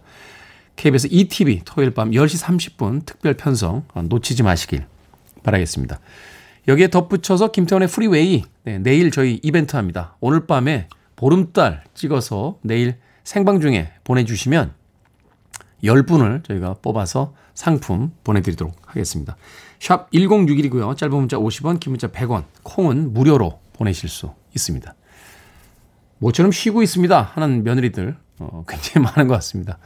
[0.81, 4.87] KBS 2TV 토요일 밤 10시 30분 특별 편성 놓치지 마시길
[5.43, 5.99] 바라겠습니다.
[6.67, 10.17] 여기에 덧붙여서 김태훈의 프리웨이 네, 내일 저희 이벤트 합니다.
[10.21, 14.73] 오늘 밤에 보름달 찍어서 내일 생방 중에 보내주시면
[15.83, 19.37] 10분을 저희가 뽑아서 상품 보내드리도록 하겠습니다.
[19.79, 20.97] 샵 1061이고요.
[20.97, 24.95] 짧은 문자 50원, 긴 문자 100원, 콩은 무료로 보내실 수 있습니다.
[26.17, 29.77] 모처럼 쉬고 있습니다 하는 며느리들 어, 굉장히 많은 것 같습니다.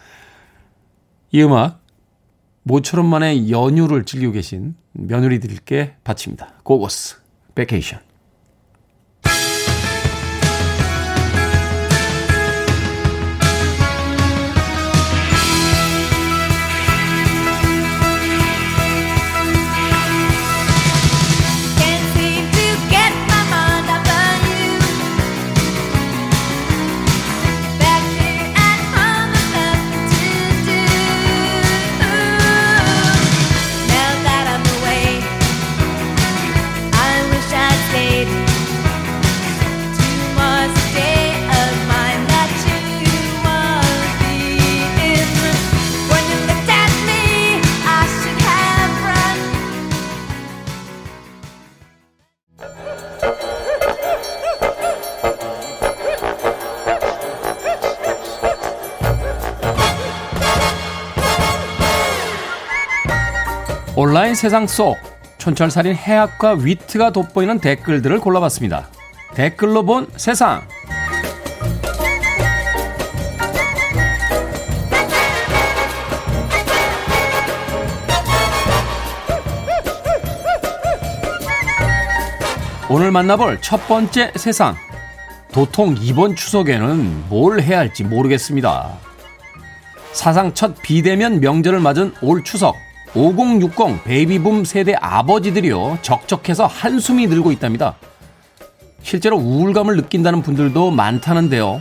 [1.36, 1.82] 이 음악
[2.64, 6.54] 모처럼 만의 연휴를 즐기고 계신 며느리들께 바칩니다.
[6.64, 7.18] 고고스
[7.56, 8.00] 베케이션.
[64.16, 64.98] 온라인 세상 속
[65.40, 68.88] 촌철살인 해학과 위트가 돋보이는 댓글들을 골라봤습니다.
[69.34, 70.66] 댓글로 본 세상.
[82.88, 84.76] 오늘 만나볼 첫 번째 세상.
[85.52, 88.98] 도통 이번 추석에는 뭘 해야 할지 모르겠습니다.
[90.14, 92.85] 사상 첫 비대면 명절을 맞은 올 추석
[93.16, 97.96] 5060 베이비붐 세대 아버지들이요 적적해서 한숨이 늘고 있답니다.
[99.02, 101.80] 실제로 우울감을 느낀다는 분들도 많다는데요.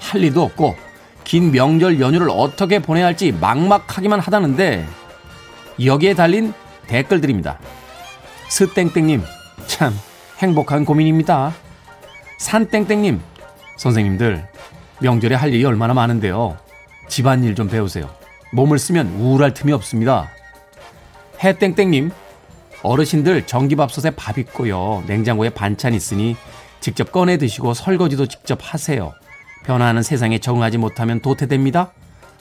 [0.00, 0.76] 할 일도 없고
[1.24, 4.86] 긴 명절 연휴를 어떻게 보내야 할지 막막하기만 하다는데
[5.84, 6.52] 여기에 달린
[6.86, 7.58] 댓글들입니다.
[8.48, 9.22] 스땡땡님
[9.66, 9.92] 참
[10.38, 11.52] 행복한 고민입니다.
[12.38, 13.20] 산땡땡님
[13.76, 14.48] 선생님들
[15.00, 16.56] 명절에 할 일이 얼마나 많은데요.
[17.08, 18.08] 집안일 좀 배우세요.
[18.52, 20.30] 몸을 쓰면 우울할 틈이 없습니다.
[21.42, 22.10] 해땡땡님,
[22.82, 25.02] 어르신들 전기밥솥에 밥 있고요.
[25.06, 26.36] 냉장고에 반찬 있으니
[26.80, 29.12] 직접 꺼내 드시고 설거지도 직접 하세요.
[29.64, 31.92] 변화하는 세상에 적응하지 못하면 도태됩니다.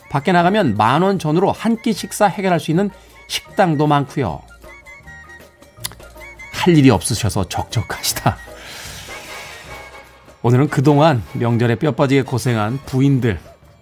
[0.10, 2.89] 밖에 나가면 만 원 전으로 한 끼 식사 해결할 수 있는
[3.28, 4.41] 식당도 많고요.
[6.54, 8.38] 할 일이 없으셔서 적적하시다.
[10.41, 13.39] 오늘은 그동안 명절에 뼈 빠지게 고생한 부인들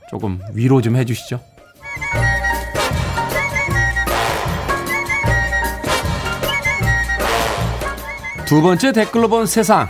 [0.10, 1.40] 조금 위로 좀 해주시죠.
[8.48, 9.90] 두 번째 댓글로 본 세상.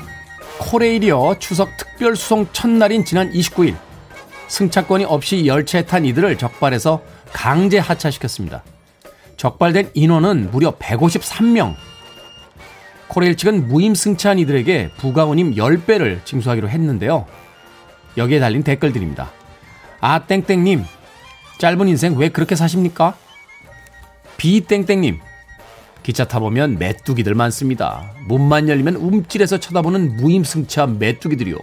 [0.57, 3.77] 코레일이어 추석 특별 수송 첫날인 지난 29일.
[4.47, 8.63] 승차권이 없이 열차에 탄 이들을 적발해서 강제 하차시켰습니다.
[9.37, 11.75] 적발된 인원은 무려 153명.
[13.09, 17.27] 코레일 측은 무임 승차한 이들에게 부가원임 10배를 징수하기로 했는데요.
[18.17, 19.31] 여기에 달린 댓글들입니다.
[20.01, 20.83] 아, 땡땡님.
[21.59, 23.13] 짧은 인생 왜 그렇게 사십니까?
[24.37, 25.26] 비 땡땡님.
[26.07, 28.13] 기차 타보면 메뚜기들 많습니다.
[28.29, 31.57] 문만 열리면 움찔해서 쳐다보는 무임승차 메뚜기들이요.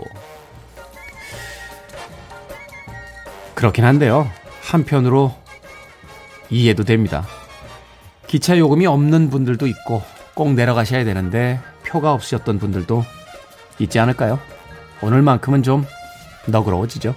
[3.55, 4.31] 그렇긴 한데요.
[4.61, 5.35] 한편으로
[6.51, 7.27] 이해도 됩니다.
[8.27, 10.03] 기차 요금이 없는 분들도 있고
[10.35, 13.03] 꼭 내려가셔야 되는데 표가 없으셨던 분들도
[13.79, 14.39] 있지 않을까요?
[15.01, 15.87] 오늘만큼은 좀
[16.49, 17.15] 너그러워지죠.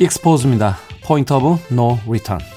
[0.00, 0.93] 익스포즈입니다.
[1.04, 2.53] Point of No Return.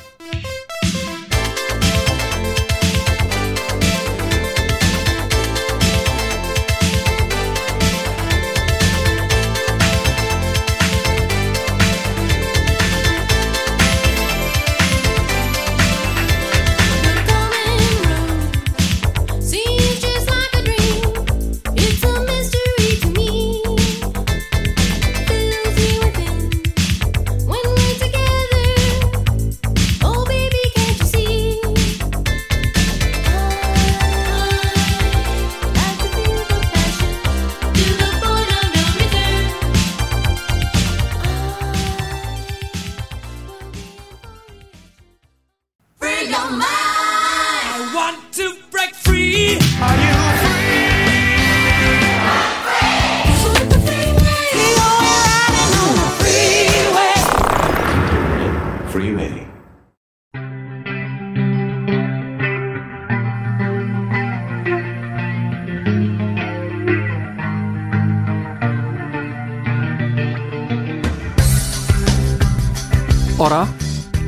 [73.48, 73.66] 어라?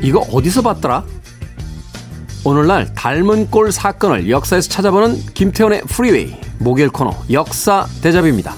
[0.00, 1.04] 이거 어디서 봤더라?
[2.42, 8.54] 오늘날 닮은 꼴 사건을 역사에서 찾아보는 김태훈의 프리웨이 목요일 코너 역사 데자뷔입니다.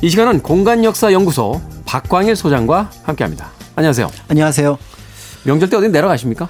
[0.00, 3.50] 이 시간은 공간 역사 연구소 박광일 소장과 함께합니다.
[3.74, 4.08] 안녕하세요.
[4.28, 4.78] 안녕하세요.
[5.46, 6.48] 명절 때 어디 내려가십니까?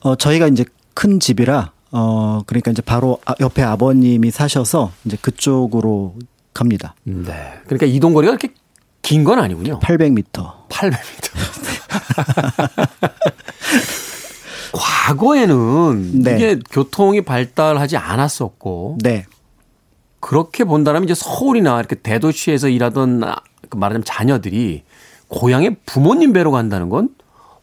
[0.00, 6.16] 어, 저희가 이제 큰 집이라 어 그러니까 이제 바로 아- 옆에 아버님이 사셔서 이제 그쪽으로
[6.52, 6.96] 갑니다.
[7.04, 7.32] 네.
[7.64, 8.54] 그러니까 이동 거리가 그렇게
[9.02, 9.78] 긴 건 아니군요.
[9.78, 10.68] 800m.
[10.68, 11.81] 800m.
[14.72, 16.36] 과거에는 네.
[16.36, 19.26] 이게 교통이 발달하지 않았었고 네.
[20.20, 23.36] 그렇게 본다면 이제 서울이나 이렇게 대도시에서 일하던 아,
[23.68, 24.84] 그 말하자면 자녀들이
[25.28, 27.10] 고향에 부모님 뵈러 간다는 건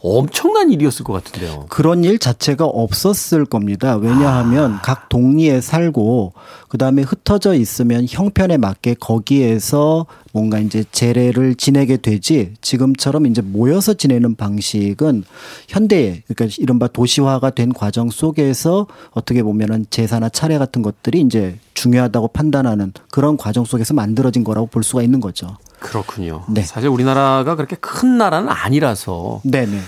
[0.02, 1.66] 엄청난 일이었을 것 같은데요.
[1.68, 3.97] 그런 일 자체가 없었을 겁니다.
[3.97, 4.82] 왜냐하면 아.
[4.82, 6.34] 각 동리에 살고
[6.70, 14.36] 그다음에 흩어져 있으면 형편에 맞게 거기에서 뭔가 이제 제례를 지내게 되지 지금처럼 이제 모여서 지내는
[14.36, 15.24] 방식은
[15.68, 22.30] 현대에 그러니까 이른바 도시화가 된 과정 속에서 어떻게 보면은 제사나 차례 같은 것들이 이제 중요하다고
[22.30, 25.58] 판단하는 그런 과정 속에서 만들어진 거라고 볼 수가 있는 거죠.
[25.80, 26.44] 그렇군요.
[26.50, 26.62] 네.
[26.62, 29.80] 사실 우리나라가 그렇게 큰 나라는 아니라서 네네.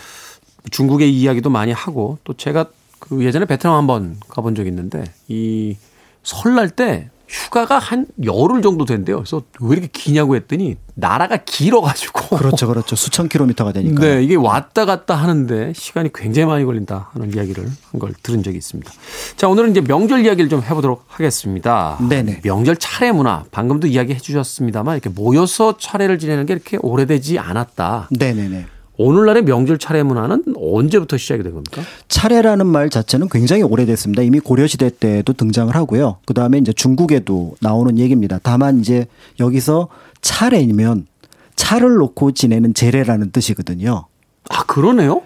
[0.72, 2.66] 중국의 이야기도 많이 하고 또 제가
[3.00, 5.78] 그 예전에 베트남 한번 가본 적이 있는데 이
[6.24, 9.18] 설날 때 휴가가 한 열흘 정도 된대요.
[9.18, 12.38] 그래서 왜 이렇게 기냐고 했더니 나라가 길어가지고.
[12.38, 12.96] 그렇죠, 그렇죠.
[12.98, 14.02] 수천 킬로미터가 되니까.
[14.02, 18.58] 네, 이게 왔다 갔다 하는데 시간이 굉장히 많이 걸린다 하는 이야기를 한 걸 들은 적이
[18.58, 18.92] 있습니다.
[19.38, 21.98] 자, 오늘은 이제 명절 이야기를 좀 해보도록 하겠습니다.
[22.10, 22.42] 네네.
[22.44, 28.10] 명절 차례 문화, 방금도 이야기 해 주셨습니다만 이렇게 모여서 차례를 지내는 게 이렇게 오래되지 않았다.
[28.12, 28.66] 네네네.
[28.98, 31.82] 오늘날의 명절 차례 문화는 언제부터 시작이 된 겁니까?
[32.08, 34.22] 차례라는 말 자체는 굉장히 오래됐습니다.
[34.22, 36.18] 이미 고려시대 때도 등장을 하고요.
[36.26, 38.40] 그 다음에 이제 중국에도 나오는 얘기입니다.
[38.44, 39.08] 다만 이제
[39.40, 39.88] 여기서
[40.22, 41.08] 차례면
[41.56, 44.06] 차를 놓고 지내는 제례라는 뜻이거든요.
[44.50, 45.22] 아, 그러네요?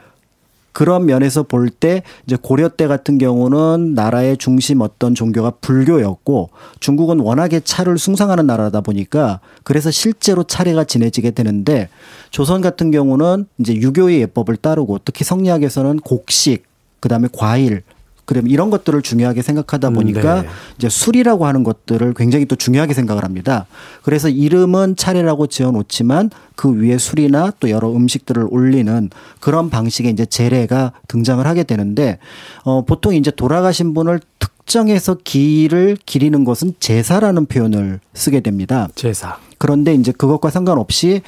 [0.75, 6.49] 그런 면에서 볼 때 이제 고려 때 같은 경우는 나라의 중심 어떤 종교가 불교였고
[6.81, 11.87] 중국은 워낙에 차를 숭상하는 나라다 보니까 그래서 실제로 차례가 지내지게 되는데
[12.29, 16.65] 조선 같은 경우는 이제 유교의 예법을 따르고 특히 성리학에서는 곡식
[16.99, 17.83] 그다음에 과일
[18.25, 20.47] 그다음에 이런 것들을 중요하게 생각하다 보니까 네.
[20.77, 23.67] 이제 술이라고 하는 것들을 굉장히 또 중요하게 생각을 합니다.
[24.03, 29.09] 그래서 이름은 차례라고 지어 놓지만 그 위에 술이나 또 여러 음식들을 올리는
[29.39, 32.17] 그런 방식의 이제 제례가 등장을 하게 되는데
[32.63, 38.89] 어 보통 이제 돌아가신 분을 특정해서 기를 기리는 것은 제사라는 표현을 쓰게 됩니다.
[38.95, 39.37] 제사.
[39.57, 41.21] 그런데 이제 그것과 상관없이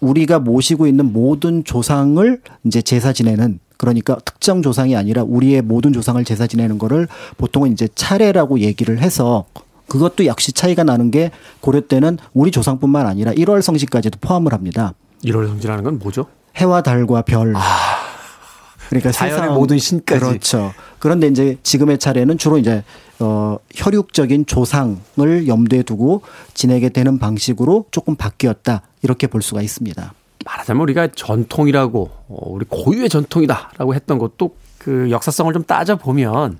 [0.00, 6.22] 우리가 모시고 있는 모든 조상을 이제 제사 지내는 그러니까 특정 조상이 아니라 우리의 모든 조상을
[6.24, 9.44] 제사 지내는 거를 보통은 이제 차례라고 얘기를 해서
[9.88, 14.94] 그것도 역시 차이가 나는 게 고려 때는 우리 조상뿐만 아니라 1월 성시까지도 포함을 합니다.
[15.24, 16.26] 1월 성지라는 건 뭐죠?
[16.56, 17.54] 해와 달과 별.
[18.88, 19.12] 그러니까 아.
[19.12, 20.20] 자연의 세상 모든 신까지.
[20.20, 20.72] 그렇죠.
[20.98, 22.82] 그런데 이제 지금의 차례는 주로 이제
[23.18, 26.22] 어 혈육적인 조상을 염두에 두고
[26.54, 30.12] 지내게 되는 방식으로 조금 바뀌었다 이렇게 볼 수가 있습니다.
[30.44, 36.58] 말하자면 우리가 전통이라고 어, 우리 고유의 전통이다라고 했던 것도 그 역사성을 좀 따져 보면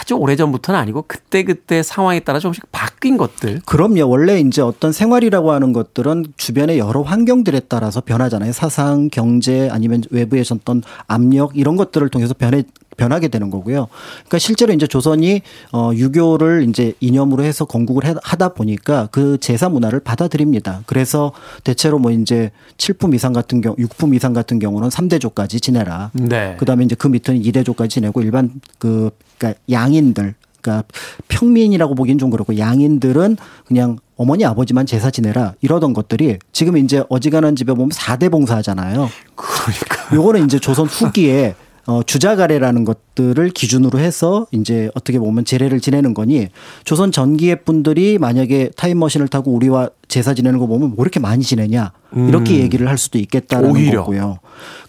[0.00, 3.62] 아주 오래 전부터는 아니고 그때 그때 상황에 따라 조금씩 바뀐 것들.
[3.66, 4.08] 그럼요.
[4.08, 8.52] 원래 이제 어떤 생활이라고 하는 것들은 주변의 여러 환경들에 따라서 변하잖아요.
[8.52, 12.62] 사상, 경제 아니면 외부의 어떤 압력 이런 것들을 통해서 변해
[12.96, 13.88] 변하게 되는 거고요.
[14.14, 19.68] 그러니까 실제로 이제 조선이 어 유교를 이제 이념으로 해서 건국을 해- 하다 보니까 그 제사
[19.68, 20.82] 문화를 받아들입니다.
[20.86, 21.32] 그래서
[21.64, 26.10] 대체로 뭐 이제 칠품 이상 같은 경우, 육품 이상 같은 경우는 삼대조까지 지내라.
[26.12, 26.56] 네.
[26.58, 30.84] 그다음에 이제 그 밑에는 이대조까지 지내고 일반 그 그러니까 양인들 그러니까
[31.28, 33.36] 평민이라고 보기엔 좀 그렇고 양인들은
[33.66, 39.08] 그냥 어머니 아버지만 제사 지내라 이러던 것들이 지금 이제 어지간한 집에 보면 사대 봉사하잖아요.
[39.34, 40.14] 그러니까.
[40.14, 41.54] 요거는 이제 조선 후기에
[41.86, 46.48] 어, 주자가래라는 것들을 기준으로 해서 이제 어떻게 보면 제례를 지내는 거니
[46.84, 51.92] 조선 전기의 분들이 만약에 타임머신을 타고 우리와 제사 지내는 거 보면 뭐 이렇게 많이 지내냐
[52.28, 52.60] 이렇게 음.
[52.60, 54.00] 얘기를 할 수도 있겠다라는 오히려.
[54.04, 54.38] 거고요.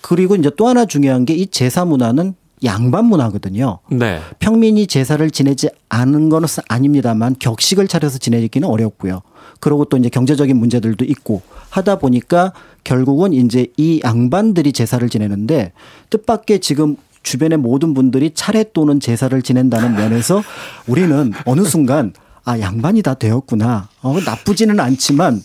[0.02, 3.80] 그리고 이제 또 하나 중요한 게 이 제사 문화는 양반 문화거든요.
[3.92, 4.20] 네.
[4.40, 9.22] 평민이 제사를 지내지 않은 거는 아닙니다만 격식을 차려서 지내기는 어렵고요.
[9.60, 12.54] 그리고 또 이제 경제적인 문제들도 있고 하다 보니까
[12.84, 15.72] 결국은 이제 이 양반들이 제사를 지내는데
[16.10, 20.44] 뜻밖의 지금 주변의 모든 분들이 차례 또는 제사를 지낸다는 면에서
[20.88, 22.14] 우리는 어느 순간
[22.46, 23.88] 아, 양반이 다 되었구나.
[24.02, 25.42] 어, 나쁘지는 않지만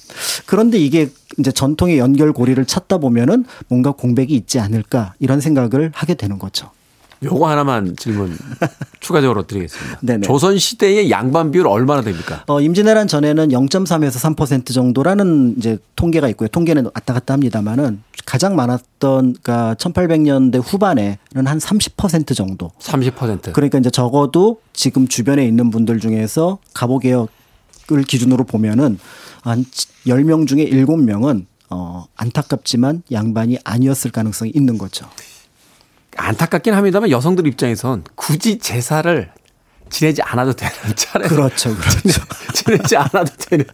[0.47, 1.09] 그런데 이게
[1.39, 6.71] 이제 전통의 연결고리를 찾다 보면은 뭔가 공백이 있지 않을까 이런 생각을 하게 되는 거죠.
[7.23, 8.37] 요거 하나만 질문
[9.01, 9.99] 추가적으로 드리겠습니다.
[10.03, 10.27] 네네.
[10.27, 12.45] 조선 시대의 양반 비율 얼마나 됩니까?
[12.47, 16.49] 어, 임진왜란 전에는 0.3에서 3% 정도라는 이제 통계가 있고요.
[16.49, 21.17] 통계는 왔다 갔다 합니다만은 가장 많았던 그러니까 1800년대 후반에는
[21.47, 22.71] 한 30% 정도.
[22.79, 23.53] 30%.
[23.53, 28.99] 그러니까 이제 적어도 지금 주변에 있는 분들 중에서 가보개혁을 기준으로 보면은
[29.43, 29.65] 한
[30.07, 35.07] 10명 중에 7명은 어, 안타깝지만 양반이 아니었을 가능성이 있는 거죠.
[36.19, 39.31] 안타깝긴 합니다만 여성들 입장에선 굳이 제사를
[39.91, 41.29] 지내지 않아도 되는 차례.
[41.29, 42.23] 그렇죠, 그렇죠.
[42.53, 43.65] 지내지 않아도 되는.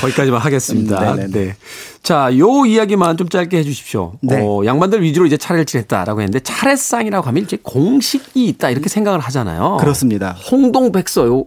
[0.00, 1.12] 거기까지만 하겠습니다.
[1.12, 1.30] 음, 네네네.
[1.32, 1.56] 네.
[2.02, 4.12] 자, 요 이야기만 좀 짧게 해 주십시오.
[4.20, 4.40] 네.
[4.40, 9.78] 어, 양반들 위주로 이제 차례를 지냈다라고 했는데 차례상이라고 하면 이제 공식이 있다 이렇게 생각을 하잖아요.
[9.80, 10.32] 그렇습니다.
[10.50, 11.44] 홍동백서 요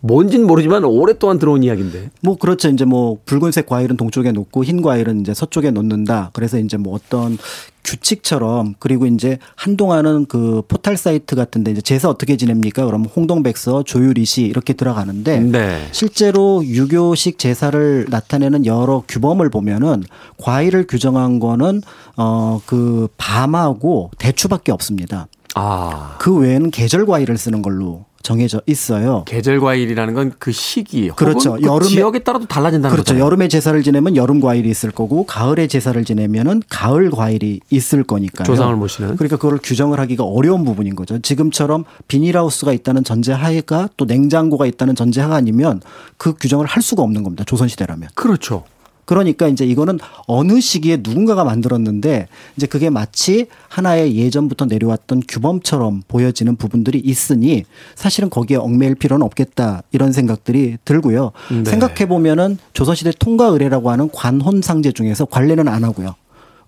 [0.00, 2.10] 뭔진 모르지만 오랫동안 들어온 이야기인데.
[2.20, 2.68] 뭐 그렇죠.
[2.68, 6.30] 이제 뭐 붉은색 과일은 동쪽에 놓고 흰 과일은 이제 서쪽에 놓는다.
[6.32, 7.38] 그래서 이제 뭐 어떤
[7.84, 12.84] 규칙처럼 그리고 이제 한동안은 그 포탈 사이트 같은데 이제 제사 어떻게 지냅니까?
[12.84, 15.88] 그러면 홍동백서, 조유리시 이렇게 들어가는데 네.
[15.92, 20.04] 실제로 유교식 제사를 나타내는 여러 규범을 보면은
[20.36, 21.80] 과일을 규정한 거는
[22.16, 25.28] 어그 밤하고 대추밖에 없습니다.
[25.54, 26.16] 아.
[26.18, 29.22] 그 외에는 계절 과일을 쓰는 걸로 정해져 있어요.
[29.26, 31.52] 계절 과일이라는 건 그 시기 그렇죠.
[31.54, 33.14] 그 여름에- 지역에 따라도 달라진다는 그렇죠.
[33.14, 33.24] 거죠.
[33.24, 38.44] 여름에 제사를 지내면 여름 과일이 있을 거고 가을에 제사를 지내면은 가을 과일이 있을 거니까요.
[38.46, 39.16] 조상을 모시는.
[39.16, 41.18] 그러니까 그걸 규정을 하기가 어려운 부분인 거죠.
[41.20, 45.80] 지금처럼 비닐하우스가 있다는 전제하에가 또 냉장고가 있다는 전제하가 아니면
[46.16, 47.44] 그 규정을 할 수가 없는 겁니다.
[47.46, 48.08] 조선 시대라면.
[48.14, 48.64] 그렇죠.
[49.08, 52.28] 그러니까 이제 이거는 어느 시기에 누군가가 만들었는데
[52.58, 59.82] 이제 그게 마치 하나의 예전부터 내려왔던 규범처럼 보여지는 부분들이 있으니 사실은 거기에 얽매일 필요는 없겠다
[59.92, 61.32] 이런 생각들이 들고요.
[61.50, 61.64] 네.
[61.64, 66.14] 생각해 보면은 조선시대 통과 의례라고 하는 관혼상제 중에서 관례는 안 하고요.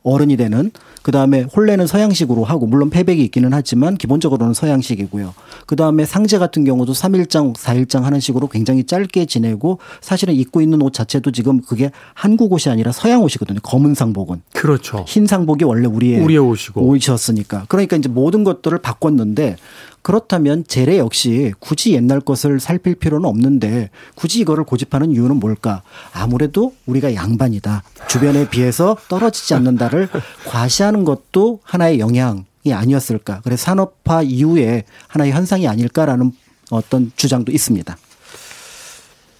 [0.02, 0.70] 어른이 되는
[1.02, 5.34] 그 다음에 혼례는 서양식으로 하고 물론 패백이 있기는 하지만 기본적으로는 서양식이고요.
[5.66, 10.82] 그 다음에 상제 같은 경우도 3일장, 4일장 하는 식으로 굉장히 짧게 지내고 사실은 입고 있는
[10.82, 13.60] 옷 자체도 지금 그게 한국 옷이 아니라 서양 옷이거든요.
[13.62, 14.42] 검은 상복은.
[14.52, 15.04] 그렇죠.
[15.06, 16.82] 흰 상복이 원래 우리의, 우리의 옷이고.
[16.82, 17.64] 옷이었으니까.
[17.68, 19.56] 그러니까 이제 모든 것들을 바꿨는데
[20.02, 25.82] 그렇다면 제례 역시 굳이 옛날 것을 살필 필요는 없는데 굳이 이거를 고집하는 이유는 뭘까?
[26.12, 27.82] 아무래도 우리가 양반이다.
[28.08, 30.08] 주변에 비해서 떨어지지 않는다를
[30.46, 33.40] 과시하는 것도 하나의 영향 이 아니었을까.
[33.42, 36.32] 그래서 산업화 이후에 하나의 현상이 아닐까라는
[36.70, 37.96] 어떤 주장도 있습니다.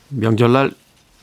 [0.09, 0.73] 명절날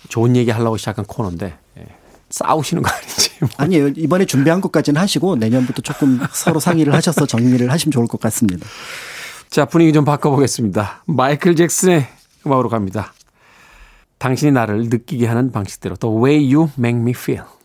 [0.09, 1.85] 좋은 얘기 하려고 시작한 코너인데 예.
[2.29, 3.31] 싸우시는 거 아니지?
[3.41, 3.49] 뭐.
[3.57, 3.88] 아니에요.
[3.89, 8.65] 이번에 준비한 것까지는 하시고 내년부터 조금 서로 상의를 하셔서 정리를 하시면 좋을 것 같습니다.
[9.49, 11.03] 자 분위기 좀 바꿔보겠습니다.
[11.05, 12.05] 마이클 잭슨의
[12.45, 13.13] 음악으로 갑니다.
[14.17, 17.56] 당신이 나를 느끼게 하는 방식대로 The Way You Make Me Feel.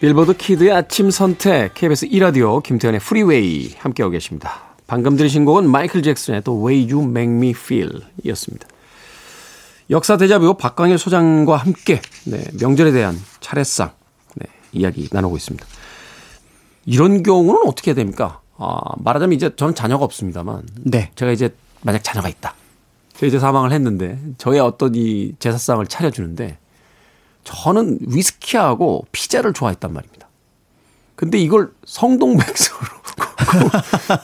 [0.00, 4.60] 빌보드 kid의 아침 선택 KBS 1라디오 김태훈의 프리웨이 함께하고 계십니다.
[4.86, 8.68] 방금 들으신 곡은 마이클 잭슨의 The Way You Make Me Feel 이었습니다.
[9.90, 13.90] 역사 데자뷔 박광일 소장과 함께 네, 명절에 대한 차례상
[14.36, 15.66] 네, 이야기 나누고 있습니다.
[16.86, 18.40] 이런 경우는 어떻게 해야 됩니까?
[18.56, 21.10] 아, 말하자면 이제 저는 자녀가 없습니다만 네.
[21.16, 22.54] 제가 이제 만약 자녀가 있다.
[23.14, 26.58] 제가 이제 사망을 했는데 저의 어떤 이 제사상을 차려주는데
[27.48, 30.28] 저는 위스키하고 피자를 좋아했단 말입니다.
[31.16, 32.78] 근데 이걸 성동백서로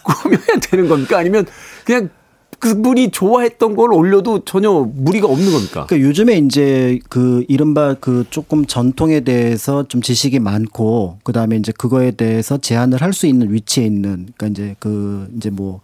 [0.04, 1.18] 꾸며야 되는 겁니까?
[1.18, 1.46] 아니면
[1.84, 2.10] 그냥
[2.58, 5.86] 그분이 좋아했던 걸 올려도 전혀 무리가 없는 겁니까?
[5.86, 11.72] 그러니까 요즘에 이제 그 이른바 그 조금 전통에 대해서 좀 지식이 많고 그 다음에 이제
[11.72, 15.80] 그거에 대해서 제한을 할 수 있는 위치에 있는 그러니까 이제 그 이제 뭐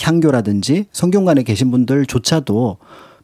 [0.00, 2.76] 향교라든지 성경관에 계신 분들조차도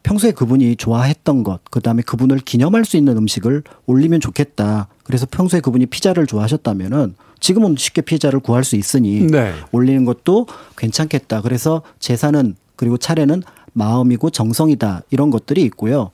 [0.05, 4.87] 평소에 그분이 좋아했던 것, 그 다음에 그분을 기념할 수 있는 음식을 올리면 좋겠다.
[5.03, 9.53] 그래서 평소에 그분이 피자를 좋아하셨다면은 지금은 쉽게 피자를 구할 수 있으니 네.
[9.73, 10.47] 올리는 것도
[10.77, 11.41] 괜찮겠다.
[11.41, 13.43] 그래서 제사는 그리고 차례는
[13.75, 16.11] 마음이고 정성이다 이런 것들이 있고요.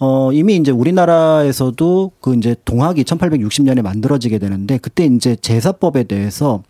[0.00, 6.62] 어 이미 이제 우리나라에서도 그 이제 동학이 1860년에 만들어지게 되는데 그때 이제 제사법에 대해서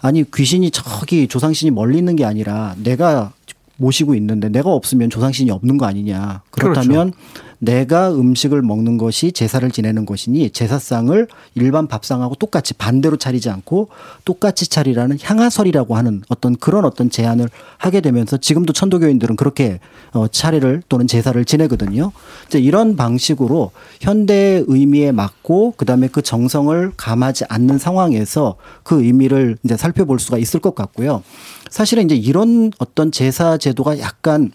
[0.00, 3.32] 아니 귀신이 저기 조상신이 멀리 있는 게 아니라 내가
[3.80, 6.42] 모시고 있는데 내가 없으면 조상신이 없는 거 아니냐.
[6.50, 7.12] 그렇다면
[7.60, 13.88] 내가 음식을 먹는 것이 제사를 지내는 것이니 제사상을 일반 밥상하고 똑같이 반대로 차리지 않고
[14.24, 19.78] 똑같이 차리라는 향하설이라고 하는 어떤 그런 어떤 제안을 하게 되면서 지금도 천도교인들은 그렇게
[20.12, 22.12] 어 차례를 또는 제사를 지내거든요.
[22.46, 29.76] 이제 이런 방식으로 현대의 의미에 맞고 그다음에 그 정성을 감하지 않는 상황에서 그 의미를 이제
[29.76, 31.22] 살펴볼 수가 있을 것 같고요.
[31.68, 34.50] 사실은 이제 이런 어떤 제사 제도가 약간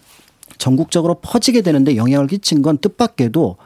[0.58, 3.56] 전국적으로 퍼지게 되는데 영향을 끼친 건 뜻밖에도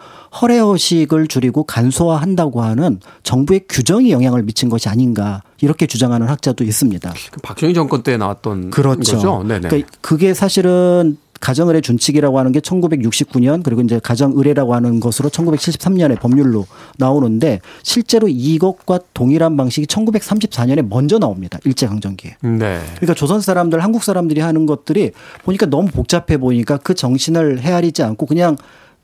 [0.41, 7.13] 허례허식을 줄이고 간소화한다고 하는 정부의 규정이 영향을 미친 것이 아닌가 이렇게 주장하는 학자도 있습니다.
[7.33, 9.17] 그 박정희 정권 때 나왔던 그렇죠.
[9.17, 9.45] 거죠.
[9.47, 9.69] 네네.
[9.69, 16.67] 그러니까 그게 사실은 가정의례 준칙이라고 하는 게 1969년 그리고 이제 가정의례라고 하는 것으로 1973년에 법률로
[16.99, 21.59] 나오는데 실제로 이것과 동일한 방식이 1934년에 먼저 나옵니다.
[21.65, 22.37] 일제 강점기에.
[22.43, 22.81] 네.
[22.97, 25.13] 그러니까 조선 사람들, 한국 사람들이 하는 것들이
[25.45, 28.57] 보니까 너무 복잡해 보니까 그 정신을 헤아리지 않고 그냥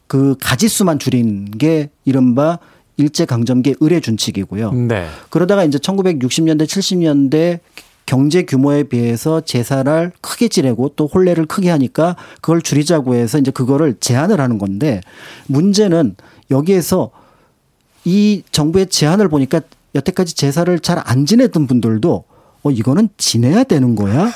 [0.06, 2.58] 그 가지수만 줄인 게 이른바
[2.98, 4.72] 일제 강점기 의례 준칙이고요.
[4.72, 5.06] 네.
[5.30, 7.60] 그러다가 이제 1960년대, 70년대
[8.06, 13.96] 경제 규모에 비해서 제사를 크게 지내고 또 혼례를 크게 하니까 그걸 줄이자고 해서 이제 그거를
[14.00, 15.00] 제한을 하는 건데
[15.48, 16.14] 문제는
[16.50, 17.10] 여기에서
[18.04, 19.60] 이 정부의 제안을 보니까
[19.96, 22.24] 여태까지 제사를 잘 안 지내던 분들도
[22.62, 24.30] 어 이거는 지내야 되는 거야?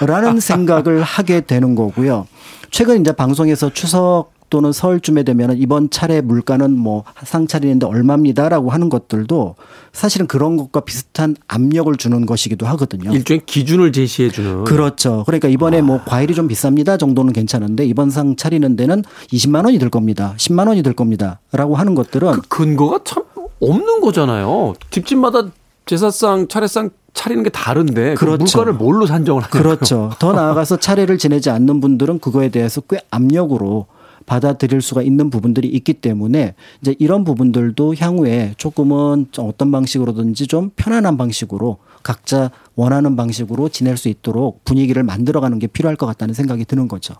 [0.00, 2.26] 라는 생각을 하게 되는 거고요.
[2.70, 9.56] 최근 이제 방송에서 추석 또는 설쯤에 되면 이번 차례 물가는 뭐 상차리는데 얼마입니다라고 하는 것들도
[9.92, 13.12] 사실은 그런 것과 비슷한 압력을 주는 것이기도 하거든요.
[13.12, 14.64] 일종의 기준을 제시해 주는.
[14.64, 15.24] 그렇죠.
[15.26, 19.90] 그러니까 이번에 뭐 과일이 좀 비쌉니다 정도는 괜찮은데 이번 상 차리는 데는 20만 원이 들
[19.90, 20.34] 겁니다.
[20.36, 23.24] 10만 원이 들 겁니다라고 하는 것들은 그 근거가 참
[23.60, 24.74] 없는 거잖아요.
[24.90, 25.44] 집집마다
[25.86, 28.44] 제사상, 차례상 차리는 게 다른데 그 그렇죠.
[28.44, 30.10] 물가를 뭘로 산정을 하는 그렇죠.
[30.18, 33.86] 더 나아가서 차례를 지내지 않는 분들은 그거에 대해서 꽤 압력으로
[34.26, 40.70] 받아들일 수가 있는 부분들이 있기 때문에 이제 이런 부분들도 향후에 조금은 좀 어떤 방식으로든지 좀
[40.76, 46.64] 편안한 방식으로 각자 원하는 방식으로 지낼 수 있도록 분위기를 만들어가는 게 필요할 것 같다는 생각이
[46.64, 47.14] 드는 거죠.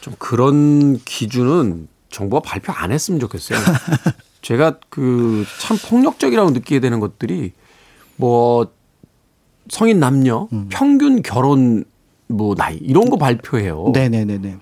[0.00, 3.58] 좀 그런 기준은 정부가 발표 안 했으면 좋겠어요.
[4.42, 7.52] 제가 그 참 폭력적이라고 느끼게 되는 것들이
[8.16, 8.66] 뭐
[9.68, 10.66] 성인 남녀 음.
[10.68, 11.84] 평균 결혼
[12.26, 13.92] 뭐 나이 이런 거 발표해요.
[13.94, 14.58] 네네네네.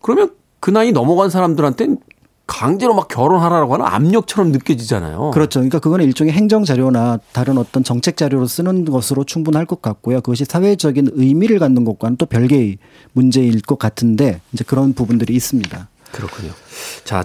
[0.00, 0.30] 그러면
[0.66, 1.98] 그 나이 넘어간 사람들한테는
[2.48, 5.30] 강제로 막 결혼하라고 하는 압력처럼 느껴지잖아요.
[5.30, 5.60] 그렇죠.
[5.60, 10.20] 그러니까 그거는 일종의 행정 자료나 다른 어떤 정책 자료로 쓰는 것으로 충분할 것 같고요.
[10.22, 12.78] 그것이 사회적인 의미를 갖는 것과는 또 별개의
[13.12, 15.88] 문제일 것 같은데 이제 그런 부분들이 있습니다.
[16.10, 16.50] 그렇군요.
[17.04, 17.24] 자,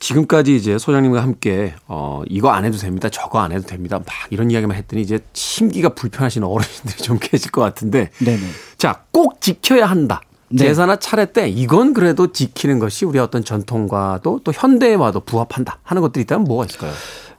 [0.00, 3.10] 지금까지 이제 소장님과 함께 어 이거 안 해도 됩니다.
[3.10, 3.98] 저거 안 해도 됩니다.
[3.98, 8.40] 막 이런 이야기만 했더니 이제 심기가 불편하신 어르신들이 좀 계실 것 같은데 네네.
[8.78, 10.22] 자, 꼭 지켜야 한다.
[10.50, 10.64] 네.
[10.64, 16.22] 제사나 차례 때 이건 그래도 지키는 것이 우리의 어떤 전통과도 또 현대와도 부합한다 하는 것들이
[16.22, 16.92] 있다면 뭐가 있을까요?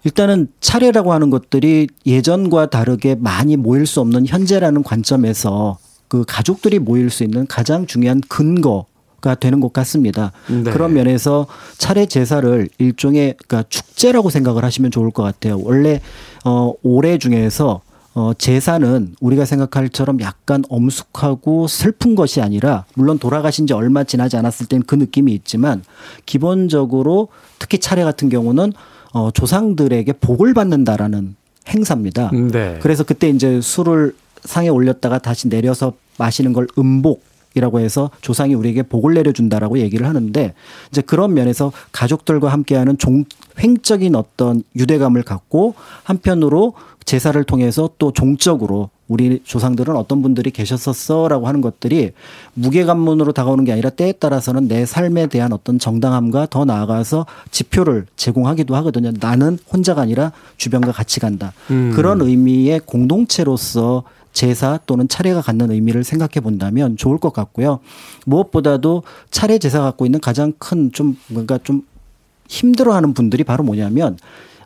[0.03, 7.09] 일단은 차례라고 하는 것들이 예전과 다르게 많이 모일 수 없는 현재라는 관점에서 그 가족들이 모일
[7.09, 8.85] 수 있는 가장 중요한 근거
[9.21, 10.31] 가 되는 것 같습니다.
[10.47, 10.63] 네.
[10.71, 11.45] 그런 면에서
[11.77, 15.59] 차례 제사를 일종의 그러니까 축제라고 생각을 하시면 좋을 것 같아요.
[15.61, 15.99] 원래
[16.45, 17.81] 어 올해 중에서
[18.15, 24.65] 어, 제사는 우리가 생각할처럼 약간 엄숙하고 슬픈 것이 아니라 물론 돌아가신 지 얼마 지나지 않았을
[24.65, 25.83] 땐 그 느낌이 있지만
[26.25, 27.27] 기본적으로
[27.59, 28.73] 특히 차례 같은 경우는
[29.13, 31.35] 어, 조상들에게 복을 받는다라는
[31.67, 32.31] 행사입니다.
[32.31, 32.79] 네.
[32.81, 37.23] 그래서 그때 이제 술을 상에 올렸다가 다시 내려서 마시는 걸 음복
[37.55, 40.53] 이라고 해서 조상이 우리에게 복을 내려준다라고 얘기를 하는데
[40.91, 43.25] 이제 그런 면에서 가족들과 함께하는 종
[43.59, 45.73] 횡적인 어떤 유대감을 갖고
[46.03, 46.73] 한편으로
[47.05, 52.11] 제사를 통해서 또 종적으로 우리 조상들은 어떤 분들이 계셨었어라고 하는 것들이
[52.53, 58.75] 무게감문으로 다가오는 게 아니라 때에 따라서는 내 삶에 대한 어떤 정당함과 더 나아가서 지표를 제공하기도
[58.75, 59.11] 하거든요.
[59.19, 61.53] 나는 혼자가 아니라 주변과 같이 간다.
[61.71, 61.91] 음.
[61.95, 67.79] 그런 의미의 공동체로서 제사 또는 차례가 갖는 의미를 생각해 본다면 좋을 것 같고요.
[68.25, 71.83] 무엇보다도 차례 제사 갖고 있는 가장 큰 좀 뭔가 좀
[72.47, 74.17] 힘들어하는 분들이 바로 뭐냐면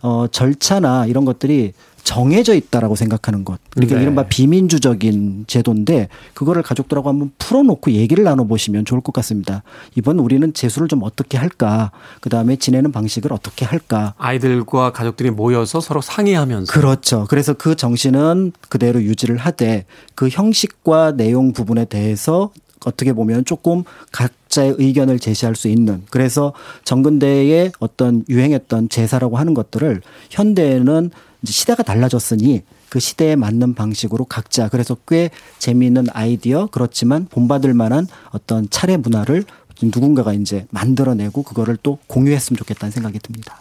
[0.01, 1.73] 어 절차나 이런 것들이
[2.03, 3.59] 정해져 있다라고 생각하는 것.
[3.69, 4.03] 그러니까 네.
[4.03, 9.63] 이른바 비민주적인 제도인데 그거를 가족들하고 한번 풀어놓고 얘기를 나눠보시면 좋을 것 같습니다.
[9.95, 11.91] 이번 우리는 제수를 좀 어떻게 할까?
[12.19, 14.13] 그 다음에 지내는 방식을 어떻게 할까?
[14.17, 17.25] 아이들과 가족들이 모여서 서로 상의하면서 그렇죠.
[17.29, 19.85] 그래서 그 정신은 그대로 유지를 하되
[20.15, 22.51] 그 형식과 내용 부분에 대해서
[22.85, 30.01] 어떻게 보면 조금 각자의 의견을 제시할 수 있는 그래서 정근대의 어떤 유행했던 제사라고 하는 것들을
[30.29, 31.11] 현대에는
[31.51, 35.29] 시대가 달라졌으니 그 시대에 맞는 방식으로 각자 그래서 꽤
[35.59, 39.43] 재미있는 아이디어 그렇지만 본받을 만한 어떤 차례 문화를
[39.81, 43.59] 누군가가 이제 만들어내고 그거를 또 공유했으면 좋겠다는 생각이 듭니다.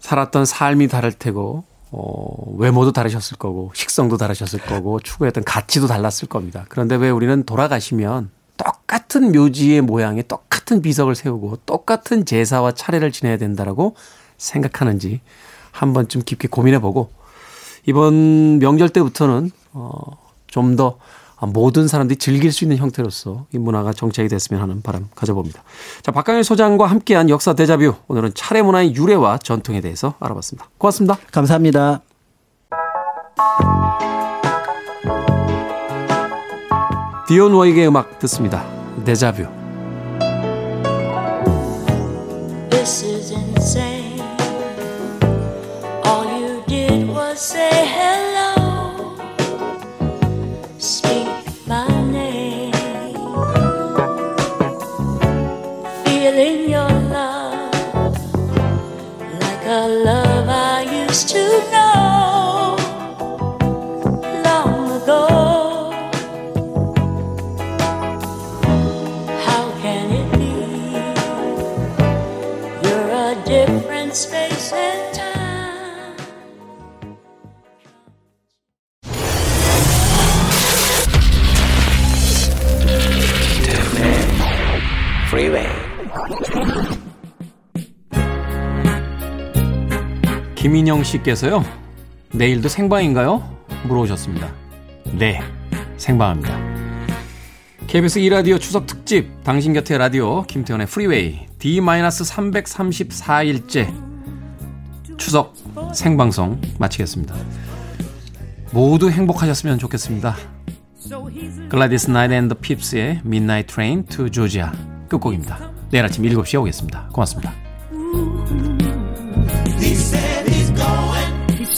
[0.00, 6.66] 살았던 삶이 다를 테고 어, 외모도 다르셨을 거고 식성도 다르셨을 거고 추구했던 가치도 달랐을 겁니다.
[6.68, 13.94] 그런데 왜 우리는 돌아가시면 똑같은 묘지의 모양에 똑같은 비석을 세우고 똑같은 제사와 차례를 지내야 된다라고
[14.36, 15.20] 생각하는지
[15.80, 17.10] 한 번쯤 깊게 고민해 보고
[17.86, 19.92] 이번 명절 때부터는 어,
[20.46, 20.98] 좀 더
[21.46, 25.62] 모든 사람들이 즐길 수 있는 형태로서 이 문화가 정착이 됐으면 하는 바람 가져봅니다.
[26.02, 27.94] 자, 박강일 소장과 함께한 역사 대자뷰.
[28.08, 30.68] 오늘은 차례 문화의 유래와 전통에 대해서 알아봤습니다.
[30.78, 31.16] 고맙습니다.
[31.30, 32.02] 감사합니다.
[37.28, 38.66] 디온 워익의 음악 듣습니다.
[39.04, 39.46] 데자뷰.
[42.70, 44.07] This is insane.
[90.88, 91.62] 김인영 씨께서요.
[92.32, 93.42] 내일도 생방인가요?
[93.86, 94.50] 물어오셨습니다.
[95.12, 95.42] 네,
[95.98, 96.58] 생방합니다.
[97.86, 103.92] KBS 2라디오 추석 특집 당신 곁에 라디오 김태훈의 프리웨이 D-334일째
[105.18, 105.52] 추석
[105.92, 107.34] 생방송 마치겠습니다.
[108.72, 110.36] 모두 행복하셨으면 좋겠습니다.
[111.68, 114.68] 글라디스 나이트 and the Pips의 Midnight Train to Georgia
[115.10, 115.70] 끝곡입니다.
[115.90, 117.10] 내일 아침 7시에 오겠습니다.
[117.12, 117.67] 고맙습니다.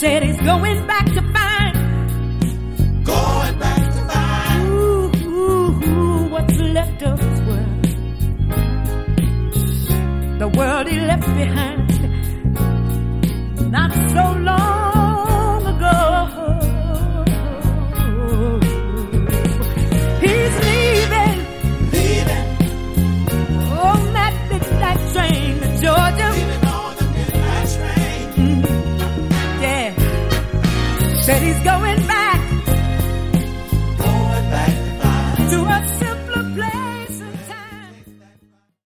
[0.01, 1.75] said he's going back to find.
[3.05, 4.67] Going back to find.
[4.67, 7.83] Ooh, ooh, ooh, what's left of his world.
[10.39, 11.87] The world he left behind.
[13.71, 14.70] Not so long.